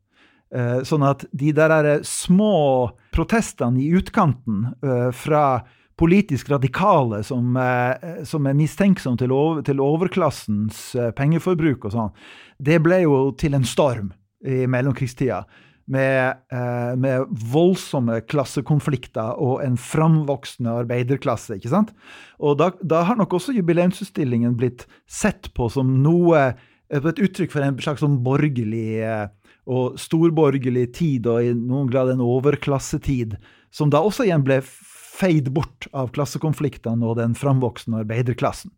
Eh, 0.49 0.81
sånn 0.89 1.05
at 1.05 1.27
de 1.37 1.51
der 1.53 1.99
små 2.09 2.89
protestene 3.13 3.83
i 3.85 3.91
utkanten 3.99 4.71
eh, 4.81 5.11
fra 5.13 5.61
politisk 5.99 6.49
radikale 6.55 7.21
som, 7.27 7.57
eh, 7.61 8.23
som 8.25 8.47
er 8.49 8.57
mistenksomme 8.57 9.21
til, 9.21 9.35
over, 9.35 9.61
til, 9.67 9.83
overklassens 9.85 10.81
pengeforbruk 11.19 11.85
og 11.85 11.93
sånn, 11.93 12.15
det 12.57 12.79
ble 12.81 13.03
jo 13.05 13.19
til 13.37 13.59
en 13.59 13.67
storm 13.69 14.13
i 14.41 14.65
mellomkrigstida 14.71 15.43
med, 15.89 16.39
eh, 16.53 16.95
med, 17.01 17.27
voldsomme 17.53 18.21
klassekonflikter 18.29 19.41
og 19.41 19.63
en 19.65 19.79
framvoksende 19.81 20.75
arbeiderklasse. 20.85 21.57
ikke 21.57 21.73
sant? 21.73 21.95
Og 22.39 22.59
da, 22.61 22.71
da 22.83 23.03
har 23.09 23.17
nok 23.17 23.39
også 23.39 23.57
jubileumsutstillingen 23.57 24.57
blitt 24.61 24.87
sett 25.07 25.51
på 25.57 25.71
som 25.73 25.97
noe 26.03 26.53
et 26.89 27.21
uttrykk 27.21 27.53
for 27.53 27.65
en 27.65 27.81
slags 27.81 28.01
sånn 28.05 28.21
borgerlig 28.25 29.01
eh, 29.05 29.27
og 29.69 29.99
storborgerlig 30.01 30.87
tid, 30.97 31.27
og 31.29 31.45
i 31.45 31.53
noen 31.53 31.91
grad 31.93 32.09
en 32.13 32.25
overklassetid, 32.25 33.37
som 33.69 33.91
da 33.93 34.01
også 34.01 34.25
igjen 34.25 34.45
ble 34.47 34.63
feid 35.19 35.51
bort 35.53 35.89
av 35.93 36.13
klassekonfliktene 36.15 37.05
og 37.05 37.19
den 37.21 37.35
framvoksende 37.37 38.01
arbeiderklassen. 38.05 38.73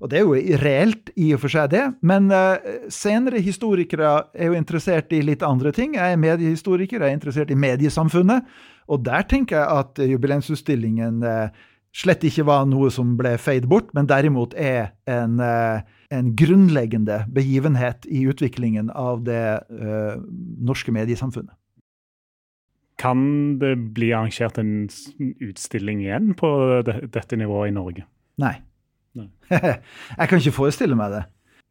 Og 0.00 0.10
det 0.12 0.18
er 0.18 0.26
jo 0.26 0.56
reelt 0.60 1.10
i 1.16 1.30
og 1.34 1.40
for 1.44 1.52
seg, 1.52 1.70
det. 1.72 1.84
Men 2.06 2.28
uh, 2.32 2.56
senere 2.92 3.40
historikere 3.44 4.12
er 4.36 4.50
jo 4.50 4.58
interessert 4.58 5.12
i 5.16 5.22
litt 5.24 5.44
andre 5.46 5.72
ting. 5.76 5.96
Jeg 5.96 6.16
er 6.16 6.20
mediehistoriker, 6.20 7.00
jeg 7.00 7.14
er 7.14 7.16
interessert 7.16 7.52
i 7.52 7.58
mediesamfunnet. 7.58 8.44
Og 8.92 9.02
der 9.06 9.24
tenker 9.28 9.58
jeg 9.58 9.80
at 9.80 10.02
jubileumsutstillingen 10.12 11.24
uh, 11.24 11.48
slett 11.96 12.26
ikke 12.28 12.44
var 12.46 12.68
noe 12.68 12.90
som 12.92 13.16
ble 13.16 13.36
feid 13.40 13.70
bort, 13.70 13.88
men 13.96 14.08
derimot 14.10 14.52
er 14.60 14.92
en, 15.08 15.40
uh, 15.40 15.80
en 16.12 16.34
grunnleggende 16.36 17.22
begivenhet 17.32 18.04
i 18.12 18.26
utviklingen 18.28 18.92
av 18.92 19.24
det 19.26 19.40
norske 20.62 20.92
mediesamfunnet. 20.94 21.56
Kan 23.00 23.58
det 23.60 23.74
bli 23.96 24.12
arrangert 24.16 24.56
en 24.60 24.86
utstilling 25.44 26.04
igjen 26.04 26.30
på 26.38 26.48
dette 26.84 27.36
nivået 27.36 27.72
i 27.72 27.76
Norge? 27.76 28.06
Nei. 28.40 28.54
jeg 29.50 30.28
kan 30.28 30.40
ikke 30.40 30.56
forestille 30.56 30.98
meg 30.98 31.14
det. 31.14 31.24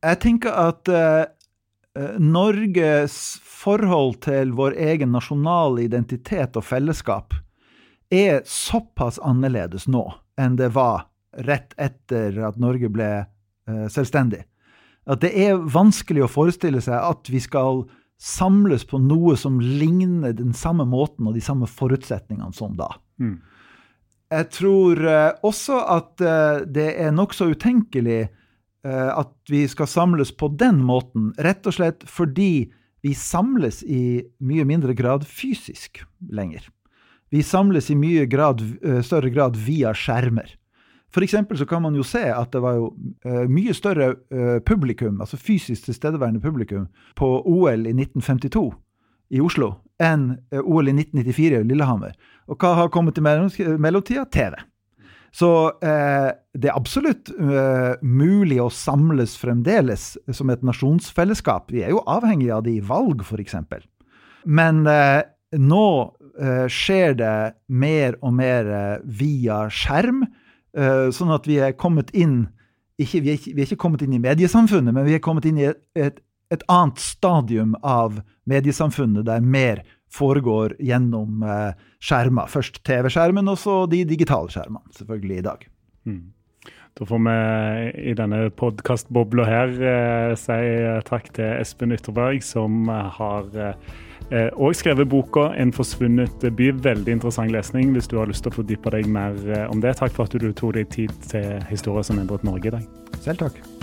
Jeg 0.05 0.21
tenker 0.23 0.57
at 0.59 0.91
uh, 0.91 1.25
Norges 2.21 3.17
forhold 3.41 4.19
til 4.25 4.53
vår 4.57 4.75
egen 4.91 5.13
nasjonale 5.15 5.85
identitet 5.87 6.57
og 6.59 6.67
fellesskap 6.67 7.35
er 8.13 8.43
såpass 8.45 9.17
annerledes 9.23 9.87
nå 9.89 10.03
enn 10.39 10.57
det 10.59 10.73
var 10.75 11.07
rett 11.47 11.73
etter 11.81 12.37
at 12.47 12.59
Norge 12.61 12.89
ble 12.91 13.09
uh, 13.23 13.87
selvstendig. 13.91 14.43
At 15.05 15.21
det 15.21 15.31
er 15.37 15.59
vanskelig 15.59 16.25
å 16.25 16.31
forestille 16.31 16.81
seg 16.83 16.97
at 16.97 17.29
vi 17.29 17.41
skal 17.43 17.85
samles 18.21 18.85
på 18.87 18.99
noe 19.03 19.35
som 19.37 19.59
ligner 19.59 20.33
den 20.35 20.53
samme 20.55 20.85
måten 20.87 21.27
og 21.27 21.35
de 21.35 21.43
samme 21.43 21.67
forutsetningene 21.69 22.55
som 22.55 22.77
da. 22.79 22.89
Mm. 23.21 23.37
Jeg 24.33 24.49
tror 24.55 25.01
uh, 25.05 25.37
også 25.45 25.77
at 25.91 26.23
uh, 26.25 26.63
det 26.65 26.87
er 26.97 27.13
nokså 27.13 27.51
utenkelig 27.53 28.25
uh, 28.25 29.11
at 29.21 29.33
vi 29.51 29.65
skal 29.69 29.89
samles 29.89 30.33
på 30.33 30.49
den 30.57 30.81
måten, 30.85 31.31
rett 31.37 31.65
og 31.69 31.77
slett 31.77 32.05
fordi 32.09 32.71
vi 33.05 33.13
samles 33.13 33.83
i 33.83 34.23
mye 34.41 34.65
mindre 34.65 34.95
grad 34.97 35.27
fysisk 35.29 36.01
lenger. 36.33 36.65
Vi 37.29 37.43
samles 37.45 37.91
i 37.93 37.97
mye 37.97 38.23
grad, 38.29 38.63
større 39.05 39.29
grad 39.33 39.57
via 39.61 39.91
skjermer. 39.93 40.55
For 41.13 41.21
eksempel 41.25 41.57
så 41.59 41.67
kan 41.69 41.83
man 41.83 41.97
jo 41.97 42.05
se 42.05 42.23
at 42.33 42.49
det 42.53 42.61
var 42.63 42.79
jo 42.79 42.87
mye 43.49 43.75
større 43.77 44.15
publikum, 44.65 45.19
altså 45.21 45.37
fysisk 45.37 45.85
tilstedeværende 45.85 46.41
publikum, 46.41 46.87
på 47.17 47.29
OL 47.45 47.85
i 47.85 47.93
1952 47.93 48.65
i 49.37 49.41
Oslo 49.43 49.75
enn 50.03 50.31
OL 50.51 50.89
i 50.91 50.95
1994 50.95 51.59
i 51.61 51.67
Lillehammer. 51.69 52.15
Og 52.51 52.61
hva 52.61 52.75
har 52.81 52.93
kommet 52.93 53.17
i 53.17 53.23
mellomtida? 53.25 54.25
TV. 54.31 54.57
Så 55.35 55.49
eh, 55.83 56.29
det 56.55 56.69
er 56.69 56.77
absolutt 56.77 57.29
eh, 57.33 57.95
mulig 58.01 58.61
å 58.63 58.69
samles 58.71 59.33
fremdeles 59.35 60.13
som 60.31 60.51
et 60.53 60.63
nasjonsfellesskap. 60.63 61.73
Vi 61.75 61.83
er 61.83 61.91
jo 61.91 62.03
avhengig 62.07 62.53
av 62.55 62.63
det 62.63 62.77
i 62.77 62.83
valg, 62.85 63.25
f.eks. 63.25 63.57
Men 64.47 64.85
eh, 64.87 65.25
nå 65.59 65.87
eh, 66.39 66.67
skjer 66.71 67.17
det 67.19 67.35
mer 67.67 68.15
og 68.21 68.37
mer 68.37 68.71
eh, 68.77 69.03
via 69.03 69.65
skjerm, 69.67 70.23
eh, 70.77 71.09
sånn 71.11 71.35
at 71.35 71.49
vi 71.51 71.59
er 71.63 71.75
kommet 71.75 72.13
inn 72.15 72.45
ikke, 72.95 73.19
vi, 73.19 73.33
er 73.33 73.35
ikke, 73.35 73.51
vi, 73.51 73.59
er 73.59 73.67
ikke, 73.67 73.81
kommet 73.81 74.05
inn 74.05 74.15
i 74.15 74.23
mediesamfunnet, 74.23 74.95
men 74.95 75.03
vi 75.03 75.17
er 75.17 75.23
kommet 75.23 75.43
inn 75.49 75.59
i 75.59 75.67
et, 75.67 75.81
et, 75.99 76.21
et 76.55 76.63
annet 76.71 77.01
stadium 77.03 77.75
av 77.83 78.21
mediesamfunnet 78.49 79.25
der 79.27 79.43
mer 79.43 79.83
foregår 80.13 80.77
gjennom 80.79 81.43
eh, 81.43 81.73
skjermer. 82.03 82.49
Først 82.51 82.83
TV-skjermen, 82.85 83.49
og 83.51 83.59
så 83.59 83.83
de 83.91 84.05
digitale 84.07 84.51
skjermene, 84.53 84.85
selvfølgelig, 84.95 85.37
i 85.37 85.45
dag. 85.49 85.67
Mm. 86.05 86.23
Da 86.95 87.05
får 87.05 87.19
vi 87.25 88.09
i 88.11 88.15
denne 88.15 88.45
podkastbobla 88.55 89.45
her 89.49 89.73
eh, 89.83 90.33
si 90.39 90.59
takk 91.09 91.27
til 91.35 91.57
Espen 91.59 91.91
Ytterberg, 91.91 92.39
som 92.45 92.87
har 92.87 93.49
eh, 93.59 94.49
og 94.55 94.75
skrevet 94.75 95.09
boka 95.09 95.51
'En 95.57 95.73
forsvunnet 95.73 96.39
by'. 96.39 96.71
Veldig 96.83 97.11
interessant 97.11 97.51
lesning 97.51 97.91
hvis 97.91 98.07
du 98.07 98.17
har 98.17 98.27
lyst 98.27 98.43
til 98.43 98.51
å 98.51 98.55
fordype 98.61 98.89
deg 98.95 99.07
mer 99.07 99.35
eh, 99.51 99.67
om 99.69 99.81
det. 99.81 99.97
Takk 99.97 100.11
for 100.11 100.23
at 100.23 100.39
du 100.39 100.51
tok 100.53 100.73
deg 100.73 100.89
tid 100.89 101.11
til 101.27 101.59
historier 101.69 102.03
som 102.03 102.19
endret 102.19 102.43
Norge 102.43 102.67
i 102.67 102.77
dag. 102.79 102.87
Selv 103.19 103.37
takk. 103.43 103.74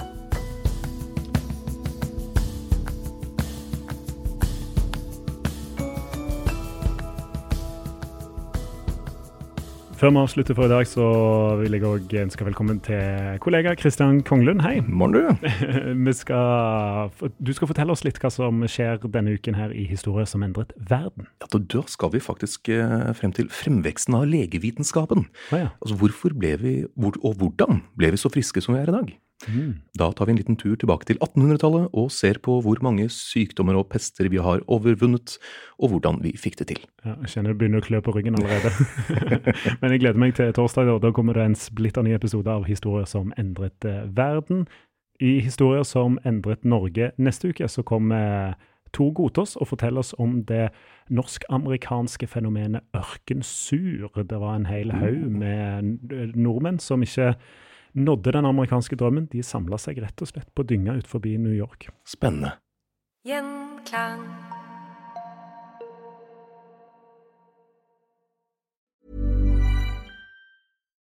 Før 10.02 10.10
vi 10.10 10.18
avslutter 10.18 10.56
for 10.58 10.66
i 10.66 10.70
dag, 10.72 10.86
så 10.90 11.04
vil 11.60 11.76
jeg 11.76 11.84
òg 11.86 12.14
ønske 12.24 12.42
velkommen 12.42 12.80
til 12.82 13.36
kollega 13.38 13.76
Kristian 13.78 14.16
Konglund. 14.26 14.64
Hei. 14.64 14.80
Morn, 14.82 15.14
du. 15.14 15.28
skal, 16.18 17.12
du 17.38 17.52
skal 17.54 17.70
fortelle 17.70 17.94
oss 17.94 18.02
litt 18.02 18.18
hva 18.18 18.32
som 18.34 18.64
skjer 18.66 18.98
denne 19.14 19.36
uken 19.38 19.54
her 19.54 19.70
i 19.70 19.84
Historie 19.86 20.26
som 20.26 20.42
endret 20.42 20.74
verden. 20.90 21.30
Ja, 21.38 21.46
Da 21.54 21.84
skal 21.86 22.10
vi 22.16 22.18
faktisk 22.18 22.72
eh, 22.74 23.12
frem 23.14 23.30
til 23.30 23.46
fremveksten 23.46 24.18
av 24.18 24.26
legevitenskapen. 24.26 25.28
Ah, 25.52 25.68
ja. 25.68 25.70
Altså 25.78 26.00
hvorfor 26.02 26.34
ble 26.34 26.56
vi, 26.58 26.74
hvor, 26.98 27.14
og 27.22 27.38
hvordan 27.38 27.84
ble 27.94 28.10
vi 28.16 28.18
så 28.18 28.32
friske 28.34 28.58
som 28.58 28.74
vi 28.74 28.82
er 28.82 28.90
i 28.90 28.96
dag? 28.98 29.14
Mm. 29.48 29.80
Da 29.98 30.10
tar 30.14 30.28
vi 30.28 30.34
en 30.34 30.38
liten 30.40 30.58
tur 30.60 30.76
tilbake 30.78 31.08
til 31.08 31.18
1800-tallet 31.18 31.90
og 31.98 32.10
ser 32.14 32.38
på 32.44 32.58
hvor 32.64 32.82
mange 32.84 33.08
sykdommer 33.12 33.78
og 33.78 33.88
pester 33.92 34.30
vi 34.32 34.40
har 34.42 34.62
overvunnet, 34.70 35.36
og 35.82 35.94
hvordan 35.94 36.20
vi 36.22 36.34
fikk 36.38 36.60
det 36.60 36.68
til. 36.72 36.82
Ja, 37.04 37.16
jeg 37.24 37.34
kjenner 37.34 37.52
det 37.52 37.60
begynner 37.62 37.82
å 37.82 37.86
klø 37.86 38.02
på 38.04 38.14
ryggen 38.14 38.38
allerede. 38.38 38.72
Men 39.82 39.94
jeg 39.94 40.04
gleder 40.04 40.22
meg 40.22 40.36
til 40.38 40.52
torsdag. 40.56 40.88
Da, 40.88 40.98
da 41.02 41.12
kommer 41.16 41.38
det 41.38 41.46
en 41.48 41.58
splitter 41.58 42.06
ny 42.06 42.14
episode 42.16 42.50
av 42.50 42.66
Historier 42.68 43.08
som 43.10 43.34
endret 43.40 43.88
eh, 43.88 44.04
verden. 44.16 44.66
I 45.22 45.38
Historier 45.44 45.86
som 45.86 46.18
endret 46.26 46.64
Norge 46.66 47.12
neste 47.18 47.52
uke 47.52 47.68
så 47.70 47.84
kommer 47.86 48.54
Tor 48.92 49.12
Gotaas 49.16 49.56
og 49.56 49.70
forteller 49.70 50.02
oss 50.02 50.12
om 50.20 50.42
det 50.48 50.68
norsk-amerikanske 51.12 52.26
fenomenet 52.28 52.84
ørkensur. 52.96 54.10
Det 54.16 54.40
var 54.40 54.56
en 54.56 54.66
hel 54.68 54.92
haug 54.92 55.28
med 55.32 56.36
nordmenn 56.36 56.80
som 56.82 57.02
ikke 57.02 57.32
nådde 57.92 58.32
den 58.32 58.48
amerikanske 58.48 58.96
drømmen. 58.96 59.28
De 59.32 59.42
samla 59.42 59.78
seg 59.78 60.02
rett 60.02 60.22
og 60.22 60.32
slett 60.32 60.50
på 60.54 60.66
dynga 60.66 60.98
utenfor 61.00 61.24
New 61.38 61.54
York. 61.54 61.88
Spennende. 62.04 62.56
Gjenklang. 63.26 64.51